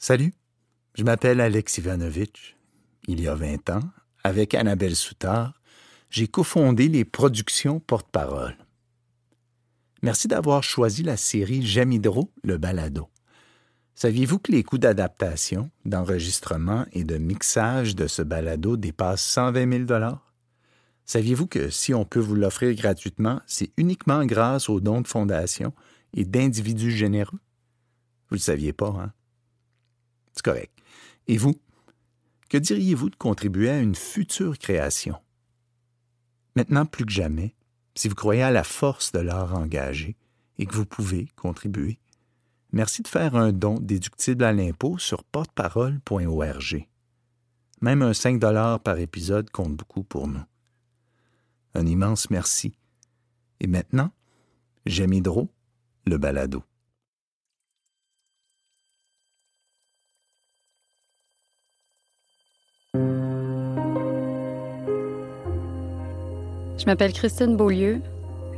[0.00, 0.32] Salut,
[0.94, 2.56] je m'appelle Alex Ivanovitch.
[3.08, 3.80] Il y a 20 ans,
[4.22, 5.60] avec Annabelle Soutard,
[6.08, 8.56] j'ai cofondé les productions Porte-Parole.
[10.02, 13.08] Merci d'avoir choisi la série J'aime Hydro, le balado.
[13.96, 20.14] Saviez-vous que les coûts d'adaptation, d'enregistrement et de mixage de ce balado dépassent 120 000
[21.06, 25.74] Saviez-vous que si on peut vous l'offrir gratuitement, c'est uniquement grâce aux dons de fondation
[26.14, 27.40] et d'individus généreux?
[28.28, 29.12] Vous ne le saviez pas, hein?
[30.42, 30.72] Correct.
[31.26, 31.60] Et vous?
[32.48, 35.16] Que diriez-vous de contribuer à une future création?
[36.56, 37.54] Maintenant plus que jamais,
[37.94, 40.16] si vous croyez à la force de l'art engagé
[40.58, 41.98] et que vous pouvez contribuer,
[42.72, 46.86] merci de faire un don déductible à l'impôt sur porteparole.org.
[47.80, 48.40] Même un 5
[48.82, 50.42] par épisode compte beaucoup pour nous.
[51.74, 52.72] Un immense merci.
[53.60, 54.10] Et maintenant,
[54.86, 55.48] j'aime Hydro,
[56.06, 56.62] le balado.
[66.88, 68.00] M'appelle Christine Beaulieu.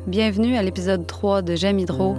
[0.06, 2.14] Bienvenue à l'épisode 3 de J'aime Hydro.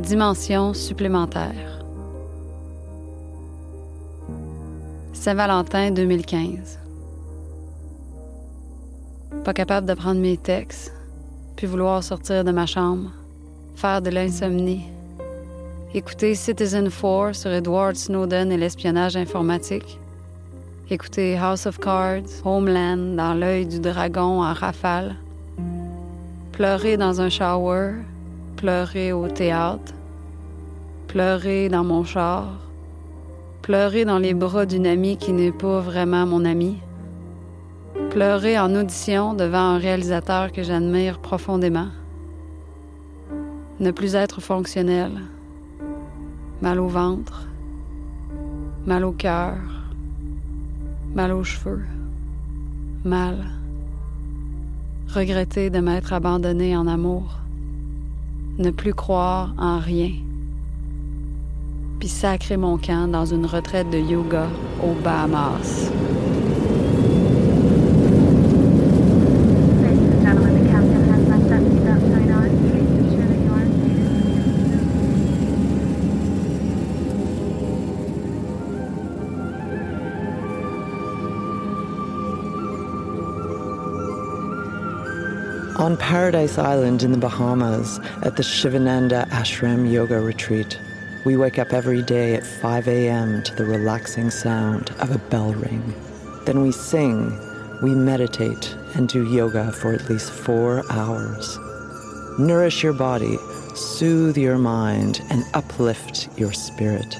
[0.00, 1.84] Dimension supplémentaire.
[5.12, 6.80] Saint-Valentin 2015.
[9.44, 10.92] Pas capable de prendre mes textes,
[11.54, 13.12] puis vouloir sortir de ma chambre,
[13.76, 14.82] faire de l'insomnie,
[15.94, 20.00] écouter Citizen 4 sur Edward Snowden et l'espionnage informatique,
[20.92, 25.16] écouter House of Cards, Homeland dans l'œil du dragon en rafale,
[26.52, 27.92] pleurer dans un shower,
[28.56, 29.94] pleurer au théâtre,
[31.08, 32.58] pleurer dans mon char,
[33.62, 36.76] pleurer dans les bras d'une amie qui n'est pas vraiment mon amie,
[38.10, 41.88] pleurer en audition devant un réalisateur que j'admire profondément,
[43.80, 45.12] ne plus être fonctionnel,
[46.60, 47.48] mal au ventre,
[48.84, 49.56] mal au cœur,
[51.14, 51.82] mal aux cheveux,
[53.04, 53.44] mal,
[55.14, 57.38] regretter de m'être abandonné en amour,
[58.58, 60.12] ne plus croire en rien,
[61.98, 64.46] puis sacrer mon camp dans une retraite de yoga
[64.82, 65.90] aux Bahamas.
[85.82, 90.78] On Paradise Island in the Bahamas at the Shivananda Ashram Yoga Retreat,
[91.24, 93.42] we wake up every day at 5 a.m.
[93.42, 95.92] to the relaxing sound of a bell ring.
[96.44, 97.36] Then we sing,
[97.82, 101.58] we meditate, and do yoga for at least four hours.
[102.38, 103.36] Nourish your body,
[103.74, 107.18] soothe your mind, and uplift your spirit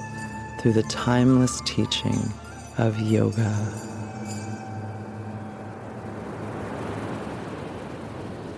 [0.61, 2.33] through the timeless teaching
[2.79, 3.92] of yoga.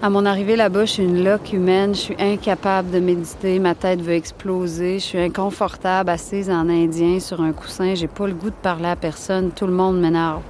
[0.04, 3.74] À mon arrivée là-bas, je suis une loque humaine, je suis incapable de méditer, ma
[3.74, 8.34] tête veut exploser, je suis inconfortable assise en indien sur un coussin, j'ai pas le
[8.34, 10.42] goût de parler à personne, tout le monde m'énerve.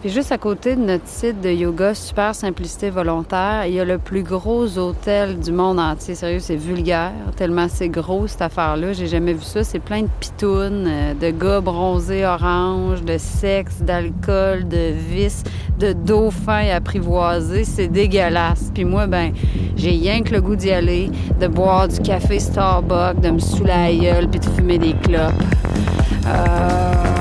[0.00, 3.84] Puis juste à côté de notre site de yoga Super Simplicité Volontaire, il y a
[3.84, 6.14] le plus gros hôtel du monde entier.
[6.14, 8.92] Sérieux, c'est vulgaire, tellement c'est gros cette affaire-là.
[8.92, 9.64] J'ai jamais vu ça.
[9.64, 15.42] C'est plein de pitounes, euh, de gars bronzés orange, de sexe, d'alcool, de vices,
[15.80, 17.64] de dauphins apprivoisés.
[17.64, 18.70] C'est dégueulasse.
[18.72, 19.32] Puis moi, ben,
[19.74, 21.10] j'ai rien que le goût d'y aller,
[21.40, 25.32] de boire du café Starbucks, de me saouler la gueule, puis de fumer des clopes.
[26.24, 27.17] Euh...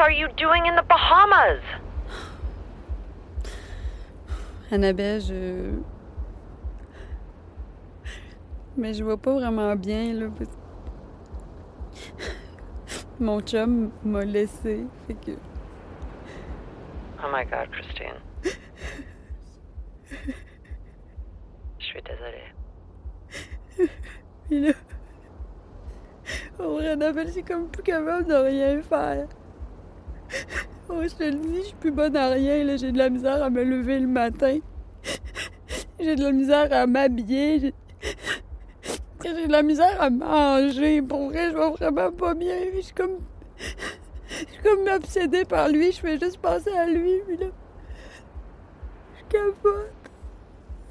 [0.00, 1.62] are you doing in the Bahamas?
[4.70, 5.82] Annabelle, je.
[8.76, 10.26] Mais je vois pas vraiment bien, là.
[10.36, 10.56] parce-
[13.18, 14.86] Mon chum m'a laissé.
[15.06, 15.32] Fait que.
[17.22, 18.14] Oh my god, Christine.
[21.78, 23.90] Je suis désolée.
[24.48, 24.72] Puis là.
[26.58, 29.26] Oh, Annabelle, j'ai comme plus capable de rien faire.
[30.88, 32.76] Oh, je te le dis, je suis plus bonne à rien, là.
[32.76, 34.58] J'ai de la misère à me lever le matin.
[36.00, 37.74] J'ai de la misère à m'habiller.
[39.22, 41.02] J'ai de la misère à manger.
[41.02, 42.56] Pour vrai, je vais vraiment pas bien.
[42.74, 43.18] Je suis comme.
[43.58, 45.92] Je suis comme obsédée par lui.
[45.92, 47.20] Je fais juste penser à lui.
[47.26, 47.46] Puis là.
[49.18, 49.92] Je capote.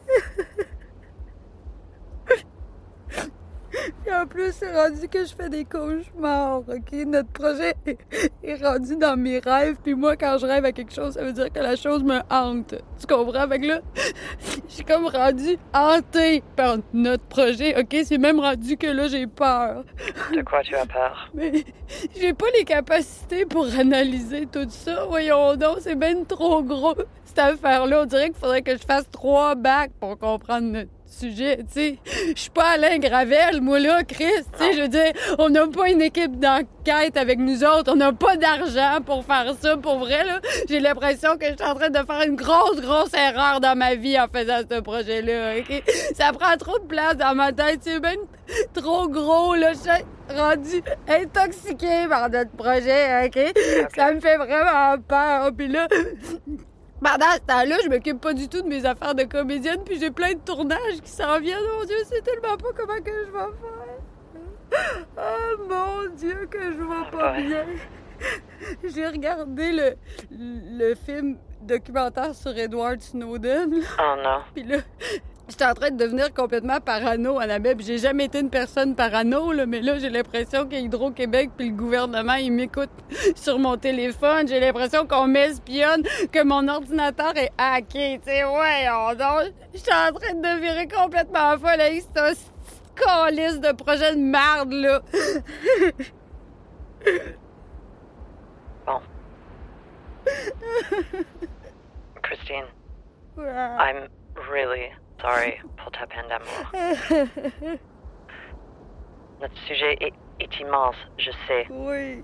[4.06, 6.92] Et en plus, c'est rendu que je fais des cauchemars, OK?
[7.06, 7.74] Notre projet
[8.44, 11.34] est rendu dans mes rêves, puis moi, quand je rêve à quelque chose, ça veut
[11.34, 12.76] dire que la chose me hante.
[13.00, 13.48] Tu comprends?
[13.48, 13.80] Fait que là,
[14.68, 17.96] je suis comme rendu hantée par notre projet, OK?
[18.04, 19.84] C'est même rendu que là, j'ai peur.
[20.36, 21.30] De quoi tu as peur?
[21.34, 21.64] Mais
[22.20, 25.06] j'ai pas les capacités pour analyser tout ça.
[25.06, 28.02] Voyons donc, c'est bien trop gros, cette affaire-là.
[28.02, 32.00] On dirait qu'il faudrait que je fasse trois bacs pour comprendre notre sujet, tu sais.
[32.36, 35.68] Je suis pas Alain Gravel, moi là, Chris, tu sais, je veux dire, on n'a
[35.68, 40.00] pas une équipe d'enquête avec nous autres, on n'a pas d'argent pour faire ça, pour
[40.00, 40.40] vrai, là.
[40.68, 43.96] J'ai l'impression que je suis en train de faire une grosse, grosse erreur dans ma
[43.96, 45.84] vie en faisant ce projet-là, OK?
[46.16, 48.16] Ça prend trop de place dans ma tête, c'est bien
[48.74, 49.74] trop gros, là.
[49.74, 53.40] Je suis rendu intoxiqué par notre projet, OK?
[53.96, 55.88] Ça me fait vraiment peur, puis là...
[57.04, 60.12] Pendant ce temps-là, je m'occupe pas du tout de mes affaires de comédienne, puis j'ai
[60.12, 61.64] plein de tournages qui s'en viennent.
[61.80, 63.40] Mon Dieu, c'est tellement pas comment que je vais
[64.72, 65.18] faire.
[65.18, 67.44] Oh mon Dieu, que je vais pas Ouais.
[67.44, 67.66] bien.
[68.84, 69.96] J'ai regardé le,
[70.32, 74.40] le film documentaire sur Edward Snowden, là, Oh non.
[74.54, 74.78] puis là,
[75.50, 77.78] j'étais en train de devenir complètement parano, Annabelle.
[77.80, 82.36] J'ai jamais été une personne parano, là, mais là, j'ai l'impression qu'Hydro-Québec puis le gouvernement,
[82.36, 82.90] ils m'écoutent
[83.36, 84.48] sur mon téléphone.
[84.48, 88.20] J'ai l'impression qu'on m'espionne, que mon ordinateur est hacké.
[88.26, 92.36] Tu sais, ouais, on donc, j'étais en train de devenir complètement folle avec ce
[92.96, 95.02] calice de projet de merde, là.
[98.86, 99.02] Bon.
[102.24, 102.66] Christine,
[103.38, 103.46] Ouais.
[103.48, 104.10] I'm
[104.52, 106.72] really sorry pour ta peine d'amour.
[109.42, 112.24] Notre sujet est, est immense, je sais, oui.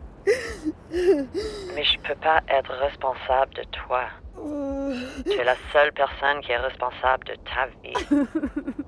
[1.75, 4.03] mais je peux pas être responsable de toi.
[4.37, 4.93] Euh,
[5.23, 7.93] Tu es la seule personne qui est responsable de ta vie.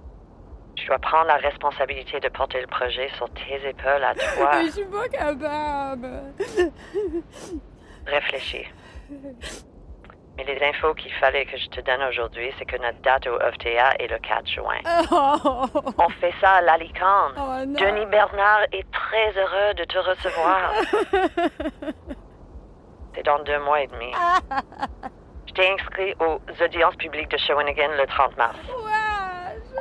[0.79, 4.51] Je dois prendre la responsabilité de porter le projet sur tes épaules à toi.
[4.53, 6.07] Mais je suis pas capable.
[8.05, 8.67] Réfléchis.
[10.37, 13.39] Mais les infos qu'il fallait que je te donne aujourd'hui, c'est que notre date au
[13.39, 14.77] FTA est le 4 juin.
[15.11, 15.65] Oh,
[15.97, 17.33] On fait ça à l'Alicante.
[17.37, 17.65] oh.
[17.65, 20.71] Denis Bernard est très heureux de te recevoir.
[23.15, 24.11] C'est dans deux mois et demi.
[25.47, 28.57] Je t'ai inscrit aux audiences publiques de Shawinigan le 30 mars.
[28.67, 28.91] Ouais.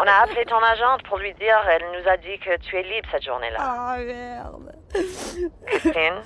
[0.01, 2.83] On a appelé ton agente pour lui dire, elle nous a dit que tu es
[2.83, 3.59] libre cette journée-là.
[3.61, 4.73] Ah, merde.
[5.67, 6.23] Christine,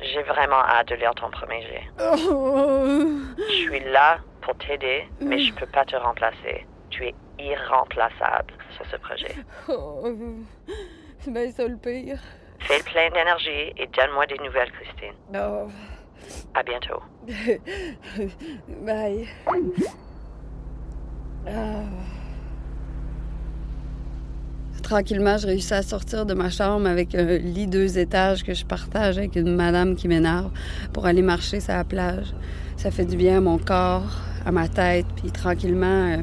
[0.00, 1.82] j'ai vraiment hâte de lire ton premier jet.
[2.00, 3.02] Oh.
[3.38, 6.66] Je suis là pour t'aider, mais je peux pas te remplacer.
[6.90, 9.34] Tu es irremplaçable sur ce projet.
[9.68, 10.04] Oh.
[11.20, 12.18] C'est bien ça le pire.
[12.60, 15.14] Fais le plein d'énergie et donne-moi des nouvelles, Christine.
[15.32, 15.68] Non.
[16.54, 17.02] À bientôt.
[18.68, 19.28] Bye.
[21.46, 21.82] Ah.
[24.82, 28.64] Tranquillement, je réussis à sortir de ma chambre avec un lit deux étages que je
[28.64, 30.50] partage avec une madame qui m'énerve
[30.92, 32.34] pour aller marcher sur la plage.
[32.76, 36.22] Ça fait du bien à mon corps, à ma tête, puis tranquillement, euh,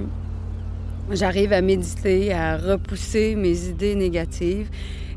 [1.11, 4.69] j'arrive à méditer, à repousser mes idées négatives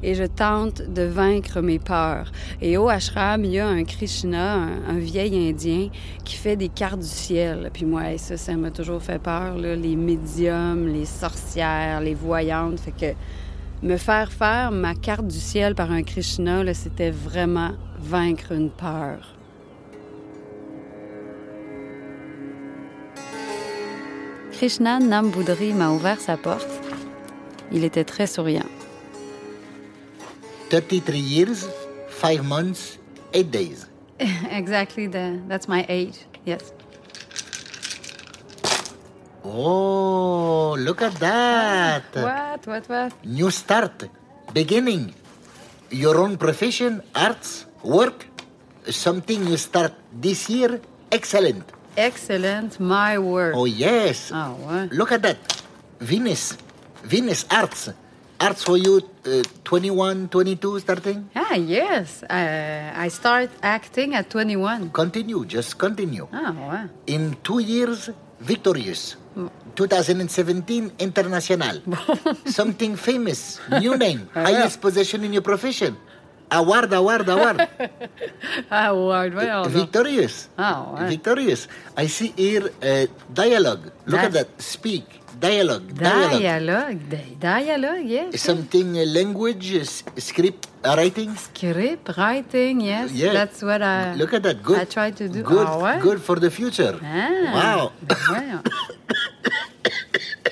[0.06, 2.30] et je tente de vaincre mes peurs.
[2.62, 5.88] Et au ashram, il y a un Krishna, un, vieil Indien,
[6.24, 7.70] qui fait des cartes du ciel.
[7.72, 12.78] Puis moi, ça, ça m'a toujours fait peur, les médiums, les sorcières, les voyantes.
[12.78, 18.52] Fait que me faire faire ma carte du ciel par un Krishna, c'était vraiment vaincre
[18.52, 19.34] une peur.
[24.52, 26.68] Krishna Nambudri m'a ouvert sa porte.
[27.72, 28.75] Il était très souriant.
[30.70, 31.68] 33 years,
[32.08, 32.98] 5 months,
[33.32, 33.86] 8 days.
[34.50, 36.24] exactly, the, that's my age.
[36.44, 36.72] Yes.
[39.44, 42.04] Oh, look at that.
[42.14, 42.66] What?
[42.66, 42.88] What?
[42.88, 43.24] What?
[43.24, 44.08] New start,
[44.52, 45.14] beginning.
[45.90, 48.26] Your own profession, arts, work.
[48.90, 50.80] Something you start this year,
[51.10, 51.64] excellent.
[51.96, 53.54] Excellent, my word.
[53.56, 54.30] Oh, yes.
[54.32, 54.88] Ah ouais.
[54.92, 55.38] Look at that.
[56.00, 56.56] Venus.
[57.02, 57.90] Venus Arts.
[58.38, 61.28] Arts for you, uh, 21, 22 starting?
[61.34, 62.22] Ah, yes.
[62.22, 64.90] Uh, I start acting at 21.
[64.90, 66.28] Continue, just continue.
[66.32, 66.88] Ah, ouais.
[67.06, 69.16] In two years, victorious.
[69.74, 71.80] 2017 international.
[72.46, 75.96] Something famous, new name, highest position in your profession.
[76.50, 77.68] Award, award, award.
[78.70, 80.48] Ah, ouais, voyons victorious.
[80.56, 81.08] Ah, ouais.
[81.08, 81.68] Victorious.
[81.96, 83.90] I see here uh, dialogue.
[84.06, 84.48] Look at that.
[84.62, 85.04] Speak.
[85.40, 85.92] Dialogue.
[85.94, 86.40] Dialogue.
[86.40, 86.98] Dialogue.
[87.10, 88.40] Di- Dialogue, yes.
[88.40, 89.84] Something uh, language, uh,
[90.16, 91.34] script, uh, writing.
[91.36, 93.12] Script, writing, yes.
[93.12, 93.32] Yeah.
[93.32, 94.62] That's what I, Look at that.
[94.62, 94.78] Good.
[94.80, 95.42] I try to do.
[95.42, 95.66] Good.
[95.68, 95.98] Ouais.
[96.00, 96.98] Good for the future.
[97.02, 97.92] Ah, Wow.
[98.32, 98.62] ben.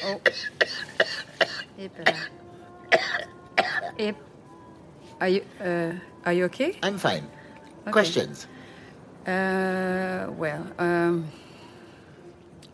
[0.04, 0.20] Oh.
[3.98, 4.14] Et, puis
[5.20, 5.92] Are you, uh,
[6.26, 6.76] are you okay?
[6.82, 7.24] I'm fine.
[7.82, 7.92] Okay.
[7.92, 8.46] Questions?
[9.26, 11.24] Uh, well, um,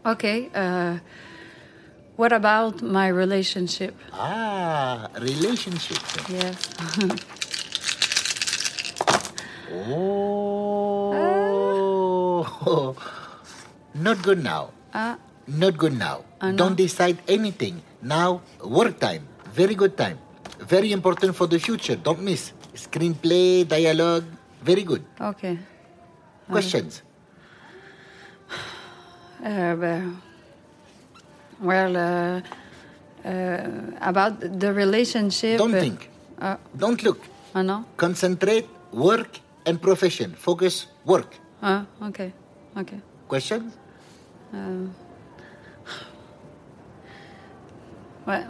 [0.06, 0.50] okay.
[0.54, 0.98] Uh,
[2.20, 3.96] what about my relationship?
[4.12, 5.96] Ah, relationship.
[6.28, 6.52] Yes.
[12.12, 12.92] Oh,
[13.94, 14.76] not good now.
[14.92, 15.16] Ah,
[15.48, 16.22] Not good now.
[16.42, 16.52] No?
[16.60, 17.80] Don't decide anything.
[18.02, 19.26] Now, work time.
[19.56, 20.18] Very good time.
[20.60, 21.96] Very important for the future.
[21.96, 22.52] Don't miss.
[22.76, 24.24] Screenplay, dialogue.
[24.62, 25.02] Very good.
[25.18, 25.58] okay.
[26.52, 27.02] Questions?
[29.42, 29.74] Uh,
[31.60, 32.40] well, uh,
[33.24, 33.68] uh,
[34.00, 35.58] about the relationship.
[35.58, 36.08] Don't uh, think.
[36.40, 37.20] Uh, Don't look.
[37.54, 37.84] oh no.
[37.96, 40.34] Concentrate, work, and profession.
[40.34, 41.36] Focus, work.
[41.62, 42.32] Ah, okay.
[42.76, 43.00] Okay.
[43.28, 43.72] Questions?
[48.26, 48.46] Well,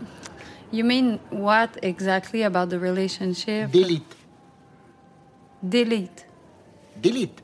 [0.70, 3.70] you mean what exactly about the relationship?
[3.72, 4.14] Delete.
[5.66, 6.24] delete.
[7.00, 7.42] Delete.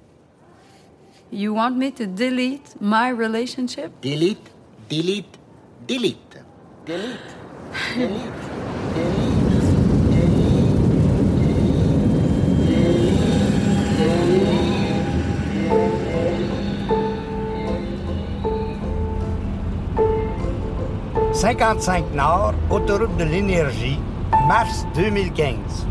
[1.30, 3.92] You want me to delete my relationship?
[4.00, 4.49] Delete.
[4.88, 5.38] Delete.
[5.87, 6.43] Delete.
[6.85, 7.35] Delete.
[7.97, 8.47] Delete.
[21.33, 24.00] 55 Nord, autoroute de l'énergie,
[24.49, 25.87] mars 2015.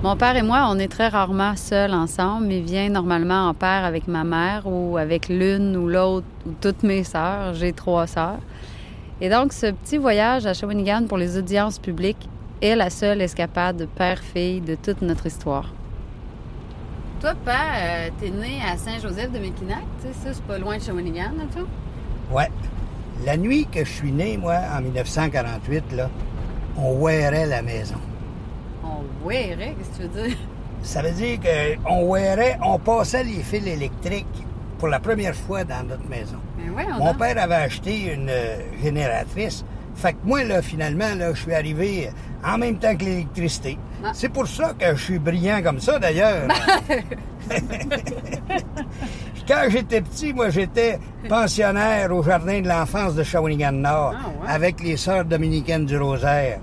[0.00, 3.84] Mon père et moi, on est très rarement seuls ensemble, mais vient normalement en paire
[3.84, 7.54] avec ma mère ou avec l'une ou l'autre ou toutes mes sœurs.
[7.54, 8.38] J'ai trois sœurs.
[9.20, 12.28] Et donc, ce petit voyage à Shawinigan pour les audiences publiques
[12.62, 15.72] est la seule escapade père-fille de toute notre histoire.
[17.20, 20.82] Toi, père, t'es né à Saint-Joseph de Méquinac, tu sais, ça, c'est pas loin de
[20.82, 21.66] Shawinigan, fond?
[22.30, 22.52] Ouais.
[23.24, 26.08] La nuit que je suis né, moi, en 1948, là,
[26.76, 27.96] on wearait la maison.
[28.88, 30.36] On verrait, qu'est-ce que tu veux dire?
[30.82, 31.38] Ça veut dire
[31.84, 34.26] qu'on wearait, on passait les fils électriques
[34.78, 36.38] pour la première fois dans notre maison.
[36.56, 39.64] Mais ouais, on Mon père avait acheté une euh, génératrice.
[39.96, 42.10] Fait que moi, là, finalement, là, je suis arrivé
[42.46, 43.76] en même temps que l'électricité.
[44.04, 44.12] Ah.
[44.14, 46.46] C'est pour ça que je suis brillant comme ça, d'ailleurs.
[49.48, 54.48] Quand j'étais petit, moi, j'étais pensionnaire au Jardin de l'enfance de Shawinigan-Nord Ah, ouais.
[54.48, 56.60] avec les Sœurs dominicaines du Rosaire.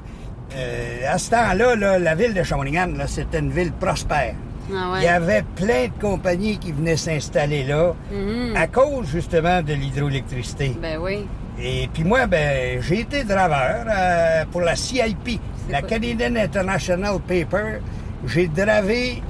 [0.56, 4.36] Euh, à ce temps-là, là, la ville de Shawinigan, c'était une ville prospère.
[4.72, 5.00] Ah ouais.
[5.02, 8.56] Il y avait plein de compagnies qui venaient s'installer là Mhm.
[8.56, 10.76] à cause justement de l'hydroélectricité.
[10.82, 11.26] Ben oui.
[11.62, 15.90] Et puis moi, ben, j'ai été draveur euh, pour la CIP, la quoi?
[15.90, 17.80] Canadian International Paper.
[18.28, 19.22] J'ai dravé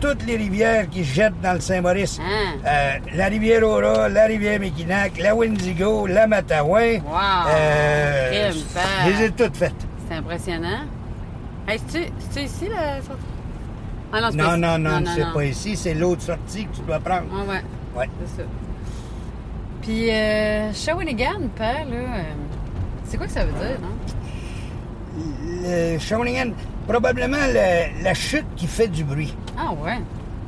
[0.00, 2.20] toutes les rivières qui se jettent dans le Saint-Maurice.
[2.20, 2.68] Ah.
[2.68, 7.00] Euh, la rivière Aura, la rivière Méquinac, la Windigo, la Matawan.
[7.04, 7.48] Wow!
[7.48, 8.30] Euh,
[8.72, 8.84] père.
[9.06, 9.72] je les ai toutes faites.
[10.14, 10.78] C'est impressionnant.
[11.66, 13.20] Hey, c'est-tu ici, la sortie?
[14.12, 15.04] Ah non, c'est Non, non, ici.
[15.04, 17.24] non, c'est pas ici, c'est l'autre sortie que tu dois prendre.
[17.32, 17.62] Ouais, ouais,
[17.96, 18.08] Ouais.
[18.20, 18.48] c'est ça.
[19.82, 22.22] Puis, euh, Shawinigan, père, là, euh,
[23.06, 23.88] c'est quoi que ça veut dire, non?
[25.64, 26.52] Le Shawinigan,
[26.86, 29.34] probablement le- la chute qui fait du bruit.
[29.58, 29.98] Ah ouais,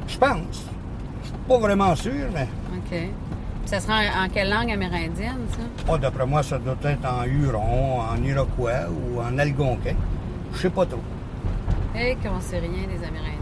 [0.06, 0.62] Je pense.
[1.22, 2.46] Je suis pas vraiment sûr, mais
[2.76, 3.08] OK.
[3.66, 5.58] Ça sera en, en quelle langue amérindienne, ça?
[5.88, 9.94] oh, d'après moi, ça doit être en Huron, en Iroquois ou en Algonquin.
[10.54, 11.02] Je sais pas trop.
[11.98, 13.32] Et qu'on sait rien des Amérindiens.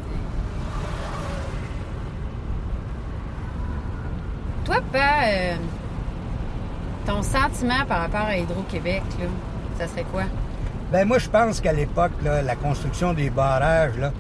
[4.65, 5.57] Toi, père, euh,
[7.07, 9.27] ton sentiment par rapport à Hydro-Québec, là,
[9.79, 10.23] ça serait quoi?
[10.91, 14.13] Ben moi, je pense qu'à l'époque, la construction des barrages, là,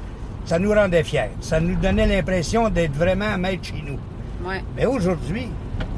[0.44, 1.30] ça nous rendait fiers.
[1.40, 3.99] Ça nous donnait l'impression d'être vraiment maître chez nous.
[4.46, 4.62] Ouais.
[4.76, 5.49] Mais aujourd'hui,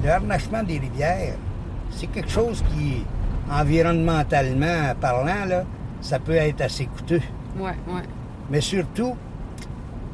[0.02, 1.36] le harnachement des rivières,
[1.90, 3.04] c'est quelque chose qui,
[3.50, 5.64] environnementalement parlant, là,
[6.00, 7.22] ça peut être assez coûteux.
[7.58, 8.02] Ouais, ouais.
[8.50, 9.16] Mais surtout,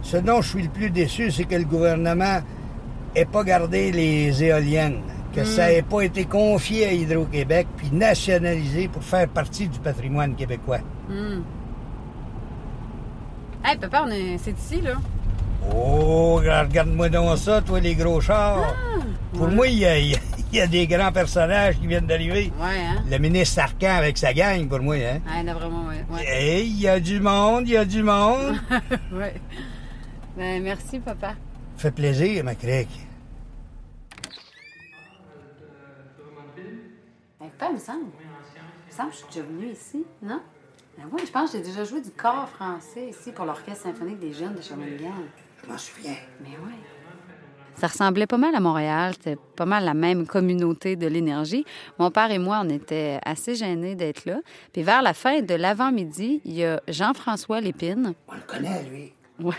[0.03, 2.41] ce dont je suis le plus déçu, c'est que le gouvernement
[3.15, 5.01] n'ait pas gardé les éoliennes,
[5.35, 10.35] que ça n'ait pas été confié à Hydro-Québec puis nationalisé pour faire partie du patrimoine
[10.35, 10.81] québécois.
[11.09, 11.43] Hmm.
[13.65, 14.39] Hey, papa, on est...
[14.39, 14.95] c'est ici, là.
[15.75, 18.75] Oh, regarde-moi donc ça, toi, les gros chars.
[19.33, 20.19] pour moi, il y a, il y a-
[20.53, 22.53] il y a des grands personnages qui viennent d'arriver.
[22.61, 23.03] Ouais, hein?
[23.11, 24.97] Le ministre Arcan avec sa gang, pour moi.
[24.97, 25.21] Hein?
[25.27, 26.05] Ah, là, vraiment, ouais.
[26.11, 26.25] Ouais.
[26.27, 28.57] Hey, il y a du monde, il y a du monde.
[29.13, 29.35] ouais.
[30.37, 31.35] Ben, merci, papa.
[31.79, 33.07] fait plaisir, ma crique.
[37.41, 38.05] Ben, pas, il me semble.
[38.21, 40.41] Il me semble que je suis déjà venue ici, non?
[40.99, 44.19] Ben oui, je pense que j'ai déjà joué du corps français ici pour l'Orchestre symphonique
[44.19, 45.13] des jeunes de Shawinigan.
[45.65, 46.17] Je m'en souviens.
[46.41, 46.73] Mais oui.
[47.75, 51.65] Ça ressemblait pas mal à Montréal, c'était pas mal la même communauté de l'énergie.
[51.99, 54.41] Mon père et moi, on était assez gênés d'être là.
[54.73, 58.15] Puis vers la fin de l'avant-midi, il y a Jean-François Lépine.
[58.29, 59.13] On le connaît, lui.
[59.41, 59.57] Ouais.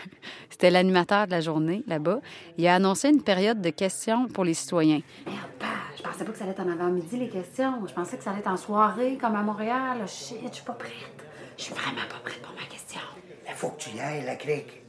[0.49, 2.19] C'était l'animateur de la journée là-bas.
[2.57, 5.01] Il a annoncé une période de questions pour les citoyens.
[5.25, 5.65] Merde, pa,
[5.97, 7.85] je pensais pas que ça allait être en avant-midi, les questions.
[7.85, 9.97] Je pensais que ça allait être en soirée, comme à Montréal.
[10.07, 11.25] Shit, je suis pas prête.
[11.57, 13.01] Je suis vraiment pas prête pour ma question.
[13.45, 14.82] Il faut que tu y ailles, la crique.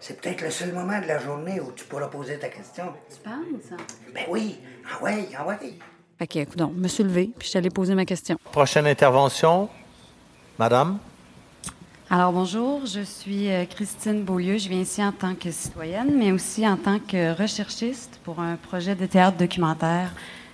[0.00, 2.84] C'est peut-être le seul moment de la journée où tu pourras poser ta question.
[3.10, 3.78] Tu penses?
[4.14, 4.58] Ben oui.
[4.90, 5.78] Ah ouais, ah ouais.
[6.18, 8.38] Fait que, écoute, je me suis levée, puis je suis allée poser ma question.
[8.52, 9.68] Prochaine intervention,
[10.58, 10.98] Madame?
[12.08, 14.58] Alors bonjour, je suis euh, Christine Beaulieu.
[14.58, 18.54] Je viens ici en tant que citoyenne, mais aussi en tant que recherchiste pour un
[18.54, 20.12] projet de théâtre documentaire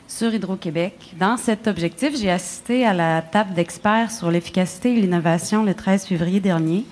[0.09, 1.13] sur Hydro-Québec.
[1.19, 6.07] Dans cet objectif, j'ai assisté à la table d'experts sur l'efficacité et l'innovation le 13
[6.07, 6.87] février dernier.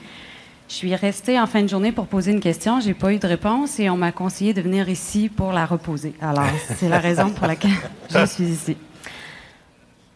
[0.70, 2.78] Je suis restée en fin de journée pour poser une question.
[2.78, 6.14] J'ai pas eu de réponse et on m'a conseillé de venir ici pour la reposer.
[6.20, 6.46] Alors,
[6.76, 7.72] c'est la raison pour laquelle
[8.08, 8.76] je suis ici.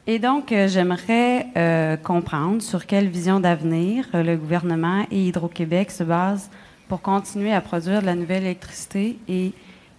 [0.07, 5.91] Et donc, euh, j'aimerais euh, comprendre sur quelle vision d'avenir euh, le gouvernement et Hydro-Québec
[5.91, 6.49] se basent
[6.87, 9.53] pour continuer à produire de la nouvelle électricité et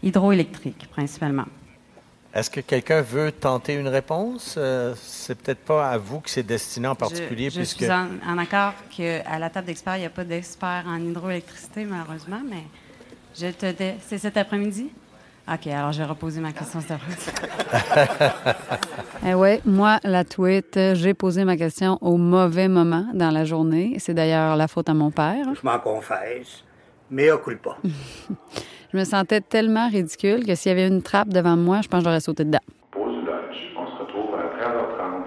[0.04, 1.48] hydroélectrique, principalement.
[2.36, 4.56] Est-ce que quelqu'un veut tenter une réponse?
[4.58, 7.78] Euh, c'est peut-être pas à vous que c'est destiné en particulier, Je, je puisque...
[7.84, 11.86] suis en, en accord qu'à la table d'experts, il n'y a pas d'experts en hydroélectricité,
[11.86, 12.64] malheureusement, mais
[13.40, 14.90] je te dé- C'est cet après-midi?
[15.50, 17.26] OK, alors je vais reposer ma question cet après-midi.
[19.28, 23.96] eh oui, moi, la tweet, j'ai posé ma question au mauvais moment dans la journée.
[24.00, 25.46] C'est d'ailleurs la faute à mon père.
[25.54, 26.64] Je m'en confesse.
[27.12, 27.78] Mais occupe pas.
[28.96, 32.00] Je me sentais tellement ridicule que s'il y avait une trappe devant moi, je pense
[32.00, 32.60] que j'aurais sauté dedans.
[32.92, 33.58] Pause lunch.
[33.76, 35.24] On se retrouve à 13h30.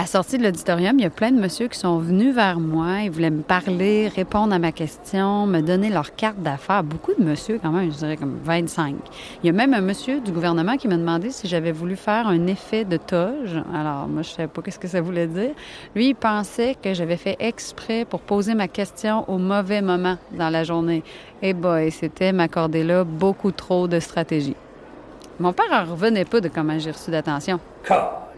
[0.00, 3.00] À sortie de l'auditorium, il y a plein de messieurs qui sont venus vers moi.
[3.02, 6.84] Ils voulaient me parler, répondre à ma question, me donner leur carte d'affaires.
[6.84, 8.94] Beaucoup de monsieur, quand même, je dirais comme 25.
[9.42, 12.28] Il y a même un monsieur du gouvernement qui m'a demandé si j'avais voulu faire
[12.28, 13.60] un effet de toge.
[13.74, 15.50] Alors, moi, je ne savais pas qu'est-ce que ça voulait dire.
[15.96, 20.48] Lui, il pensait que j'avais fait exprès pour poser ma question au mauvais moment dans
[20.48, 21.02] la journée.
[21.42, 24.54] Et boy, c'était m'accorder là beaucoup trop de stratégie.
[25.40, 27.58] Mon père en revenait pas de comment j'ai reçu d'attention.
[27.90, 28.28] La.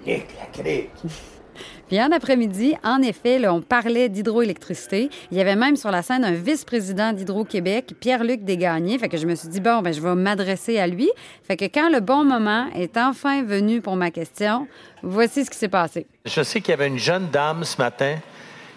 [1.90, 5.10] Puis en après-midi, en effet, là, on parlait d'hydroélectricité.
[5.32, 8.96] Il y avait même sur la scène un vice-président d'Hydro-Québec, Pierre-Luc Desgagnés.
[8.96, 11.10] Fait que je me suis dit, bon, ben, je vais m'adresser à lui.
[11.42, 14.68] Fait que quand le bon moment est enfin venu pour ma question,
[15.02, 16.06] voici ce qui s'est passé.
[16.26, 18.18] Je sais qu'il y avait une jeune dame ce matin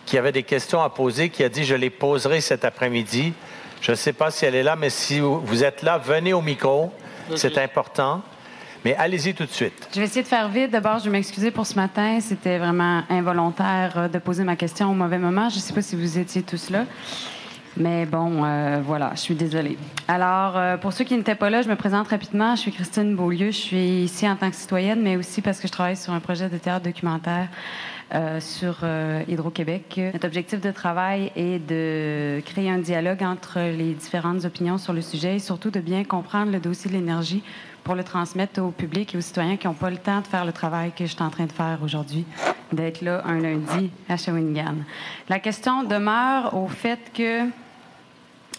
[0.07, 3.33] qui avait des questions à poser, qui a dit je les poserai cet après-midi.
[3.81, 6.41] Je ne sais pas si elle est là, mais si vous êtes là, venez au
[6.41, 6.91] micro.
[7.35, 8.23] C'est important.
[8.85, 9.87] Mais allez-y tout de suite.
[9.93, 10.71] Je vais essayer de faire vite.
[10.71, 12.19] D'abord, je vais m'excuser pour ce matin.
[12.19, 15.47] C'était vraiment involontaire euh, de poser ma question au mauvais moment.
[15.49, 16.85] Je ne sais pas si vous étiez tous là.
[17.77, 19.77] Mais bon, euh, voilà, je suis désolée.
[20.07, 22.55] Alors, euh, pour ceux qui n'étaient pas là, je me présente rapidement.
[22.55, 23.51] Je suis Christine Beaulieu.
[23.51, 26.19] Je suis ici en tant que citoyenne, mais aussi parce que je travaille sur un
[26.19, 27.47] projet de théâtre documentaire
[28.41, 28.85] sur
[29.27, 29.99] Hydro-Québec.
[30.13, 35.01] Notre objectif de travail est de créer un dialogue entre les différentes opinions sur le
[35.01, 37.41] sujet et surtout de bien comprendre le dossier de l'énergie
[37.83, 40.45] pour le transmettre au public et aux citoyens qui n'ont pas le temps de faire
[40.45, 42.25] le travail que je suis en train de faire aujourd'hui,
[42.71, 44.75] d'être là un lundi à Shawinigan.
[45.29, 47.49] La question demeure au fait que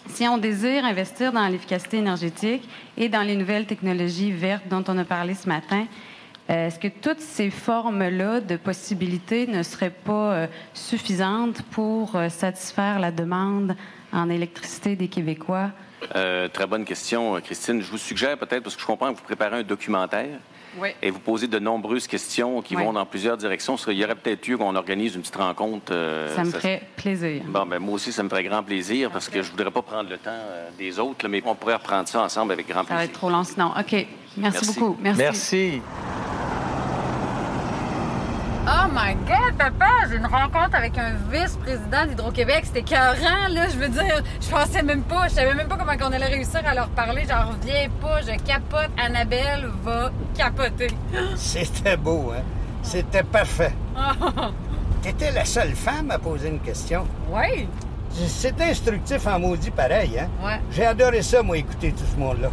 [0.07, 4.97] si on désire investir dans l'efficacité énergétique et dans les nouvelles technologies vertes dont on
[4.97, 5.85] a parlé ce matin,
[6.49, 12.29] euh, est-ce que toutes ces formes-là de possibilités ne seraient pas euh, suffisantes pour euh,
[12.29, 13.75] satisfaire la demande
[14.13, 15.71] en électricité des Québécois?
[16.15, 17.81] Euh, très bonne question, Christine.
[17.81, 20.37] Je vous suggère peut-être, parce que je comprends que vous préparez un documentaire
[20.77, 20.89] Oui.
[21.01, 22.83] et vous posez de nombreuses questions qui Oui.
[22.83, 23.75] vont dans plusieurs directions.
[23.87, 25.91] Il y aurait peut-être lieu qu'on organise une petite rencontre.
[25.93, 27.41] euh, Ça me ça- ferait plaisir.
[27.47, 30.09] Bon, ben, moi aussi, ça me ferait grand plaisir parce que je voudrais pas prendre
[30.09, 32.89] le temps euh, des autres, là, mais on pourrait reprendre ça ensemble avec grand Ça
[32.89, 33.09] va plaisir.
[33.11, 33.67] être trop long sinon.
[33.77, 33.91] OK.
[33.93, 34.65] Merci, Merci.
[34.79, 34.97] beaucoup.
[35.01, 35.21] Merci.
[35.21, 35.81] Merci.
[38.67, 40.07] Oh my God, papa!
[40.09, 42.63] J'ai une rencontre avec un vice-président d'Hydro-Québec.
[42.63, 43.69] C'était écœurant, là.
[43.69, 46.61] Je veux dire, je pensais même pas, je savais même pas comment on allait réussir
[46.65, 47.25] à leur parler.
[47.29, 48.89] J'en reviens pas, je capote.
[48.97, 50.87] Annabelle va capoter.
[51.35, 52.41] C'était beau, hein?
[52.81, 53.73] C'était parfait.
[55.03, 57.05] T'étais la seule femme à poser une question.
[57.29, 57.67] Oui.
[58.09, 60.27] C'est instructif en maudit pareil, hein?
[60.43, 60.59] Ouais.
[60.71, 62.49] J'ai adoré ça, moi, écouter tout ce monde-là.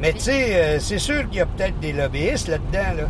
[0.00, 3.04] Mais tu sais, euh, c'est sûr qu'il y a peut-être des lobbyistes là-dedans, là.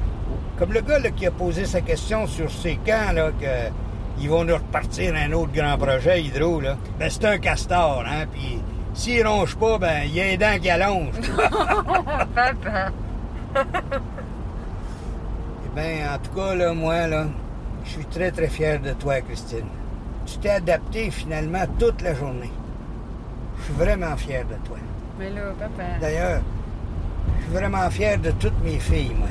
[0.59, 3.71] Comme le gars là, qui a posé sa question sur ces camps, là, que
[4.21, 6.77] ils vont nous repartir un autre grand projet hydro, là.
[6.99, 8.27] Ben, c'est un castor, hein?
[8.33, 8.61] Puis
[8.93, 11.15] s'il ronge pas, ben, il y a un dent qui allonge.
[12.35, 12.91] Papa.
[15.65, 17.27] Eh bien, en tout cas, là, moi, là,
[17.85, 19.69] je suis très, très fier de toi, Christine.
[20.27, 22.51] Tu t'es adapté finalement toute la journée.
[23.59, 24.79] Je suis vraiment fier de toi.
[25.19, 25.85] Mais là, papa.
[26.01, 26.41] D'ailleurs,
[27.39, 29.29] je suis vraiment fier de toutes mes filles, moi.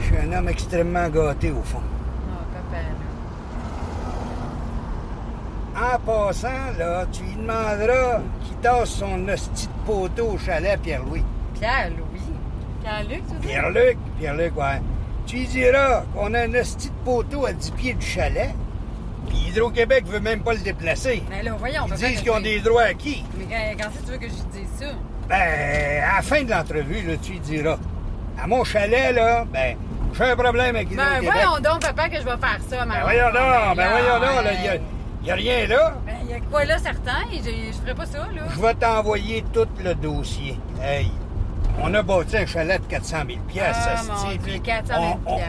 [0.00, 1.80] Je suis un homme extrêmement gâté, au fond.
[1.82, 2.88] Oh, papa, là.
[5.94, 11.24] En passant, là, tu lui demanderas qu'il tasse son hostie de poteau au chalet, Pierre-Louis.
[11.54, 12.04] Pierre-Louis?
[12.82, 13.46] Pierre-Luc, tu dis?
[13.46, 14.80] Pierre-Luc, Pierre-Luc, ouais.
[15.26, 18.50] Tu lui diras qu'on a un hostie de poteau à 10 pieds du chalet,
[19.28, 21.22] puis Hydro-Québec veut même pas le déplacer.
[21.28, 23.24] Mais là, voyons, on Ils disent qu'ils ont des droits acquis.
[23.36, 23.44] Mais
[23.76, 24.86] quand, quand que tu veux que je dise ça?
[25.28, 27.76] Ben, à la fin de l'entrevue, là, tu lui diras.
[28.42, 29.76] À mon chalet, là, ben,
[30.14, 33.26] j'ai un problème avec Ben, voyons donc, papa, que je vais faire ça, Ben, voyons
[33.26, 34.74] donc, ben, voyons donc, là, il y a,
[35.24, 35.94] y a rien là.
[36.06, 37.24] Ben, il y a quoi là, certain?
[37.32, 38.42] Je, je ferais pas ça, là.
[38.54, 40.58] Je vais t'envoyer tout le dossier.
[40.82, 41.10] Hey,
[41.82, 44.60] on a bâti un chalet de 400 000 piastres, Ah, ça mon dit, Dieu, puis
[44.60, 45.40] 400 000 on, on-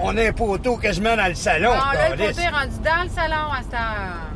[0.00, 1.70] on a un poteau quasiment dans le salon.
[1.70, 4.27] Bon, là, le poteau est rendu dans le salon à cette heure.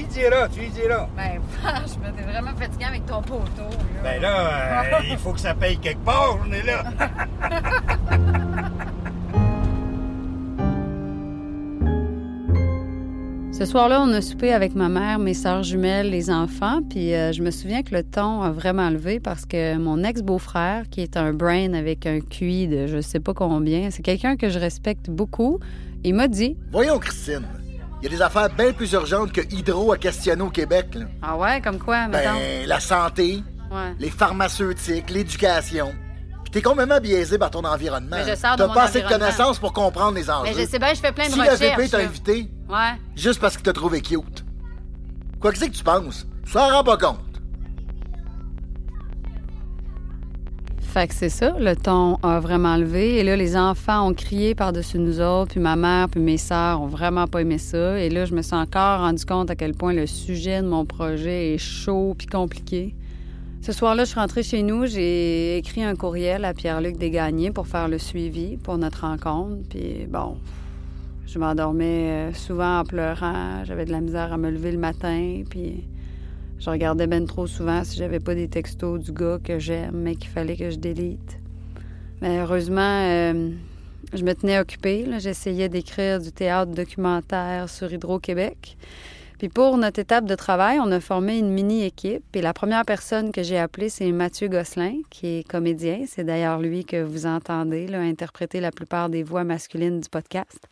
[0.00, 1.08] Tu lui diras, tu lui diras.
[1.14, 4.00] Ben, franchement, t'es vraiment fatiguant avec ton poteau, là.
[4.02, 6.84] Ben là, euh, il faut que ça paye quelque part, on est là.
[13.52, 17.32] Ce soir-là, on a soupé avec ma mère, mes sœurs jumelles, les enfants, puis euh,
[17.32, 21.18] je me souviens que le ton a vraiment levé parce que mon ex-beau-frère, qui est
[21.18, 25.10] un brain avec un QI de je sais pas combien, c'est quelqu'un que je respecte
[25.10, 25.60] beaucoup,
[26.04, 27.44] il m'a dit Voyons, Christine.
[28.00, 30.94] Il y a des affaires bien plus urgentes que Hydro à questionner au Québec.
[30.94, 31.04] là.
[31.22, 32.34] Ah ouais, comme quoi, mettons?
[32.34, 33.94] Ben, la santé, Ouais.
[33.98, 35.92] les pharmaceutiques, l'éducation.
[36.42, 38.16] Puis t'es complètement biaisé par ton environnement.
[38.24, 39.26] Mais je sors de T'as mon pas assez de environnement.
[39.26, 40.52] connaissances pour comprendre les enjeux.
[40.56, 42.04] Mais je sais bien, je fais plein de si la VP t'a là.
[42.04, 42.92] invité, Ouais.
[43.14, 44.44] juste parce qu'il t'a trouvé cute.
[45.40, 47.20] Quoi que c'est que tu penses, tu t'en rends pas compte.
[50.92, 53.18] Fait c'est ça, le ton a vraiment levé.
[53.18, 56.82] Et là, les enfants ont crié par-dessus nous autres, puis ma mère, puis mes sœurs
[56.82, 58.00] ont vraiment pas aimé ça.
[58.00, 60.84] Et là, je me suis encore rendu compte à quel point le sujet de mon
[60.84, 62.96] projet est chaud puis compliqué.
[63.62, 67.68] Ce soir-là, je suis rentrée chez nous, j'ai écrit un courriel à Pierre-Luc Desgagnés pour
[67.68, 69.58] faire le suivi pour notre rencontre.
[69.68, 70.38] Puis bon,
[71.24, 75.42] je m'endormais euh, souvent en pleurant, j'avais de la misère à me lever le matin,
[75.48, 75.84] puis
[76.60, 80.14] je regardais ben trop souvent si j'avais pas des textos du gars que j'aime, mais
[80.14, 81.38] qu'il fallait que je délite.
[82.20, 83.50] Mais heureusement, euh,
[84.12, 85.06] je me tenais occupée.
[85.18, 88.76] J'essayais d'écrire du théâtre documentaire sur Hydro-Québec.
[89.38, 92.24] Puis pour notre étape de travail, on a formé une mini-équipe.
[92.34, 96.04] Et la première personne que j'ai appelée, c'est Mathieu Gosselin, qui est comédien.
[96.06, 100.68] C'est d'ailleurs lui que vous entendez interpréter la plupart des voix masculines du podcast.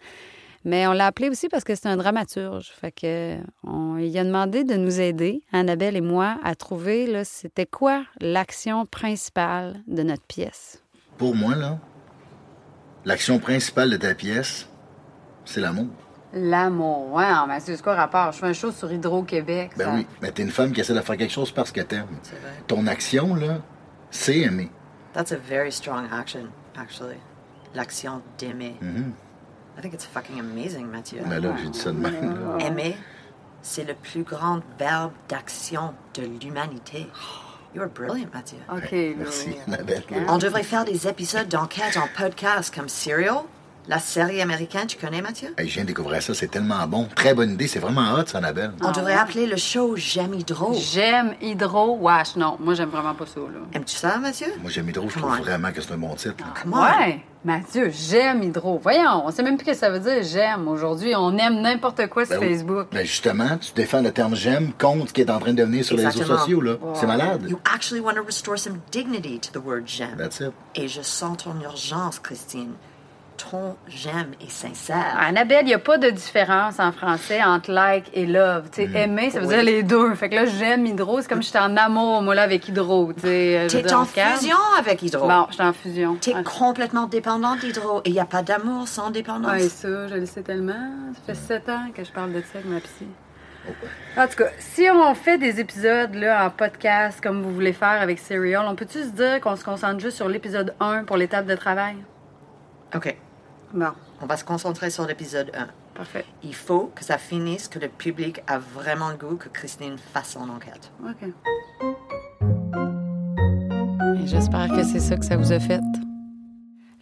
[0.69, 2.71] Mais on l'a appelé aussi parce que c'est un dramaturge.
[2.79, 7.25] Fait que on, il a demandé de nous aider, Annabelle et moi, à trouver là,
[7.25, 10.83] c'était quoi l'action principale de notre pièce.
[11.17, 11.79] Pour moi, là,
[13.07, 14.69] l'action principale de ta pièce,
[15.47, 15.87] c'est l'amour.
[16.35, 18.33] L'amour, ouais, mais c'est quoi rapport?
[18.33, 19.71] Je fais un show sur Hydro-Québec.
[19.79, 22.05] Ben oui, mais t'es une femme qui essaie de faire quelque chose parce que t'aimes.
[22.67, 23.63] Ton action, là,
[24.11, 24.71] c'est aimer.
[25.15, 27.17] That's a very strong action, actually.
[27.75, 28.75] L'action d'aimer.
[28.83, 29.15] Mhm.
[29.79, 31.23] I think it's fucking amazing, Mathieu.
[31.25, 32.59] Ben là, j'ai dit ça de même.
[32.59, 32.67] là.
[32.67, 32.97] Aimer,
[33.63, 37.07] c'est le plus grand verbe d'action de l'humanité.
[37.75, 38.59] You are brilliant, Mathieu.
[38.73, 40.03] OK, Merci, Annabelle.
[40.29, 43.43] On devrait faire des épisodes d'enquête en podcast comme Serial,
[43.89, 45.55] la série américaine, tu connais, Mathieu?
[45.57, 47.09] Hey, je viens de découvrir ça, c'est tellement bon.
[47.15, 48.73] Très bonne idée, c'est vraiment hot, ça, Annabelle.
[48.83, 50.75] On devrait appeler le show J'aime Hydro.
[50.75, 51.97] J'aime Hydro.
[51.99, 53.61] Wesh, non, moi, j'aime vraiment pas ça, là.
[53.73, 54.49] Aimes-tu ça, Mathieu?
[54.61, 55.43] Moi, j'aime Hydro, je trouve on.
[55.43, 56.35] vraiment que c'est un bon titre.
[56.67, 56.71] on.
[56.71, 58.79] Ouais, Mathieu, j'aime Hydro.
[58.83, 60.69] Voyons, on sait même plus ce que ça veut dire, j'aime.
[60.69, 62.49] Aujourd'hui, on aime n'importe quoi sur Ben.
[62.51, 62.89] Facebook.
[62.93, 65.83] Ben justement, tu défends le terme j'aime contre ce qui est en train de devenir
[65.83, 66.75] sur les réseaux sociaux, là.
[66.95, 67.47] C'est malade.
[67.49, 70.17] You actually want to restore some dignity to the word j'aime.
[70.19, 70.53] That's it.
[70.75, 72.73] Et je sens ton urgence, Christine.
[73.39, 75.17] Ton j'aime est sincère.
[75.19, 78.69] Annabelle, il n'y a pas de différence en français entre like et love.
[78.73, 79.55] Tu sais, aimer, ça veut Oui.
[79.55, 80.13] dire les deux.
[80.17, 81.21] Fait que là, j'aime Hydro.
[81.21, 83.13] C'est comme si j'étais en amour, moi, là, avec Hydro.
[83.13, 85.29] Tu euh, je dire, en fusion avec Hydro?
[85.29, 86.17] Bon, j'étais en fusion.
[86.17, 89.53] T'es Ah, complètement dépendant d'Hydro et il n'y a pas d'amour sans dépendance?
[89.53, 90.73] Ouais, ça, je le sais tellement.
[91.15, 93.07] Ça fait sept ans que je parle de ça avec ma psy.
[94.17, 98.01] En tout cas, si on fait des épisodes là, en podcast comme vous voulez faire
[98.03, 101.47] avec Serial, on peut-tu se dire qu'on se concentre juste sur l'épisode 1 pour l'étape
[101.47, 101.97] de travail?
[102.97, 103.15] OK.
[103.73, 105.69] Bon, On va se concentrer sur l'épisode 1.
[105.95, 106.25] parfait.
[106.43, 110.31] Il faut que ça finisse, que le public a vraiment le goût que Christine fasse
[110.31, 110.91] son enquête.
[111.05, 111.29] OK.
[114.23, 115.81] Et J'espère que c'est ça que ça vous a fait.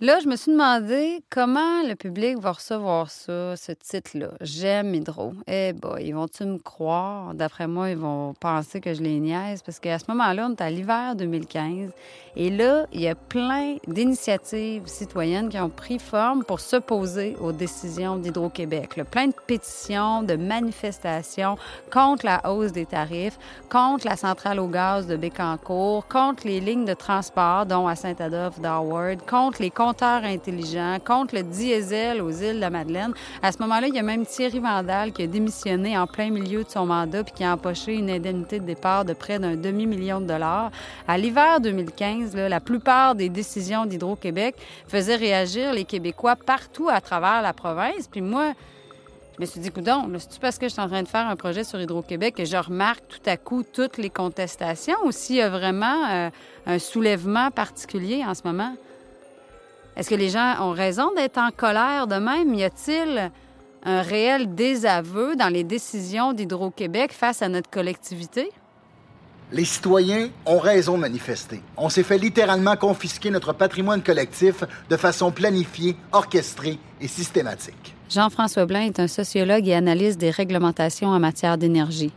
[0.03, 4.29] Là, je me suis demandé comment le public va recevoir ça, ce titre-là.
[4.43, 5.33] J'aime Hydro.
[5.47, 7.33] Eh ben, ils vont-tu me croire?
[7.33, 10.61] D'après moi, ils vont penser que je les niaise parce qu'à ce moment-là, on est
[10.61, 11.93] à l'hiver 2015.
[12.39, 17.53] Et là, il y a plein d'initiatives citoyennes qui ont pris forme pour s'opposer aux
[17.53, 19.01] décisions d'Hydro-Québec.
[19.11, 21.57] Plein de pétitions, de manifestations
[21.91, 23.39] contre la hausse des tarifs,
[23.71, 28.61] contre la centrale au gaz de Bécancour, contre les lignes de transport, dont à Saint-Adolphe
[28.61, 29.71] d'Howard, contre les
[31.05, 33.12] contre le diesel aux îles de la Madeleine.
[33.42, 36.64] À ce moment-là, il y a même Thierry Vandal qui a démissionné en plein milieu
[36.64, 40.20] de son mandat puis qui a empoché une indemnité de départ de près d'un demi-million
[40.20, 40.70] de dollars.
[41.07, 44.57] À l'hiver 2015, la plupart des décisions d'Hydro-Québec
[44.88, 48.09] faisaient réagir les Québécois partout à travers la province.
[48.11, 48.55] Puis moi,
[49.37, 51.37] je me suis dit, coudon, c'est-tu parce que je suis en train de faire un
[51.37, 55.42] projet sur Hydro-Québec que je remarque tout à coup toutes les contestations ou s'il y
[55.42, 56.31] a vraiment euh,
[56.64, 58.75] un soulèvement particulier en ce moment?
[59.97, 62.53] Est-ce que les gens ont raison d'être en colère de même?
[62.55, 63.31] Y a-t-il
[63.83, 68.51] un réel désaveu dans les décisions d'Hydro-Québec face à notre collectivité?
[69.53, 71.63] Les citoyens ont raison de manifester.
[71.79, 77.95] On s'est fait littéralement confisquer notre patrimoine collectif de façon planifiée, orchestrée et systématique.
[78.11, 82.13] Jean-François Blain est un sociologue et analyste des réglementations en matière d'énergie.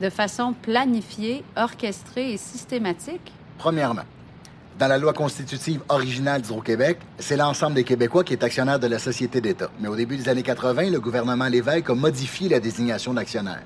[0.00, 3.32] De façon planifiée, orchestrée et systématique?
[3.58, 4.02] Premièrement,
[4.78, 8.98] dans la loi constitutive originale d'Hydro-Québec, c'est l'ensemble des Québécois qui est actionnaire de la
[8.98, 9.70] société d'État.
[9.80, 13.62] Mais au début des années 80, le gouvernement Lévesque a modifié la désignation d'actionnaire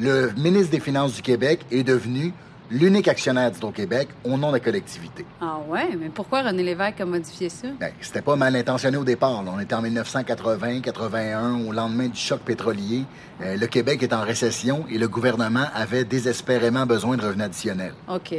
[0.00, 2.32] le ministre des Finances du Québec est devenu
[2.70, 5.26] l'unique actionnaire d'Hydro-Québec au nom de la collectivité.
[5.40, 7.68] Ah ouais, mais pourquoi René Lévesque a modifié ça?
[7.78, 9.42] Bien, c'était pas mal intentionné au départ.
[9.44, 13.04] On était en 1980-81, au lendemain du choc pétrolier.
[13.42, 17.94] Euh, le Québec est en récession et le gouvernement avait désespérément besoin de revenus additionnels.
[18.08, 18.34] OK.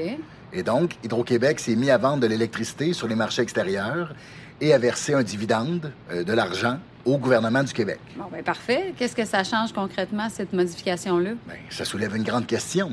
[0.54, 4.14] Et donc, Hydro-Québec s'est mis à vendre de l'électricité sur les marchés extérieurs
[4.60, 8.00] et à verser un dividende, euh, de l'argent, au gouvernement du Québec.
[8.16, 8.94] Bon, bien, parfait.
[8.98, 11.32] Qu'est-ce que ça change concrètement, cette modification-là?
[11.48, 12.92] Bien, ça soulève une grande question.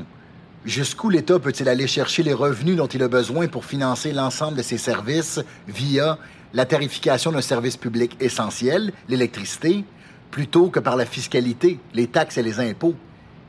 [0.64, 4.62] Jusqu'où l'État peut-il aller chercher les revenus dont il a besoin pour financer l'ensemble de
[4.62, 6.18] ses services via
[6.54, 9.84] la tarification d'un service public essentiel, l'électricité,
[10.30, 12.94] plutôt que par la fiscalité, les taxes et les impôts?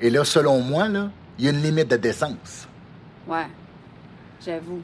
[0.01, 0.87] Et là, selon moi,
[1.37, 2.67] il y a une limite de décence.
[3.27, 3.47] Ouais,
[4.45, 4.81] j'avoue.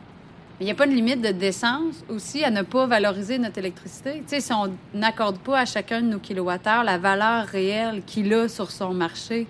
[0.59, 3.57] Mais il n'y a pas de limite de décence aussi à ne pas valoriser notre
[3.57, 4.23] électricité?
[4.25, 8.33] Tu sais, si on n'accorde pas à chacun de nos kilowattheures la valeur réelle qu'il
[8.33, 9.47] a sur son marché,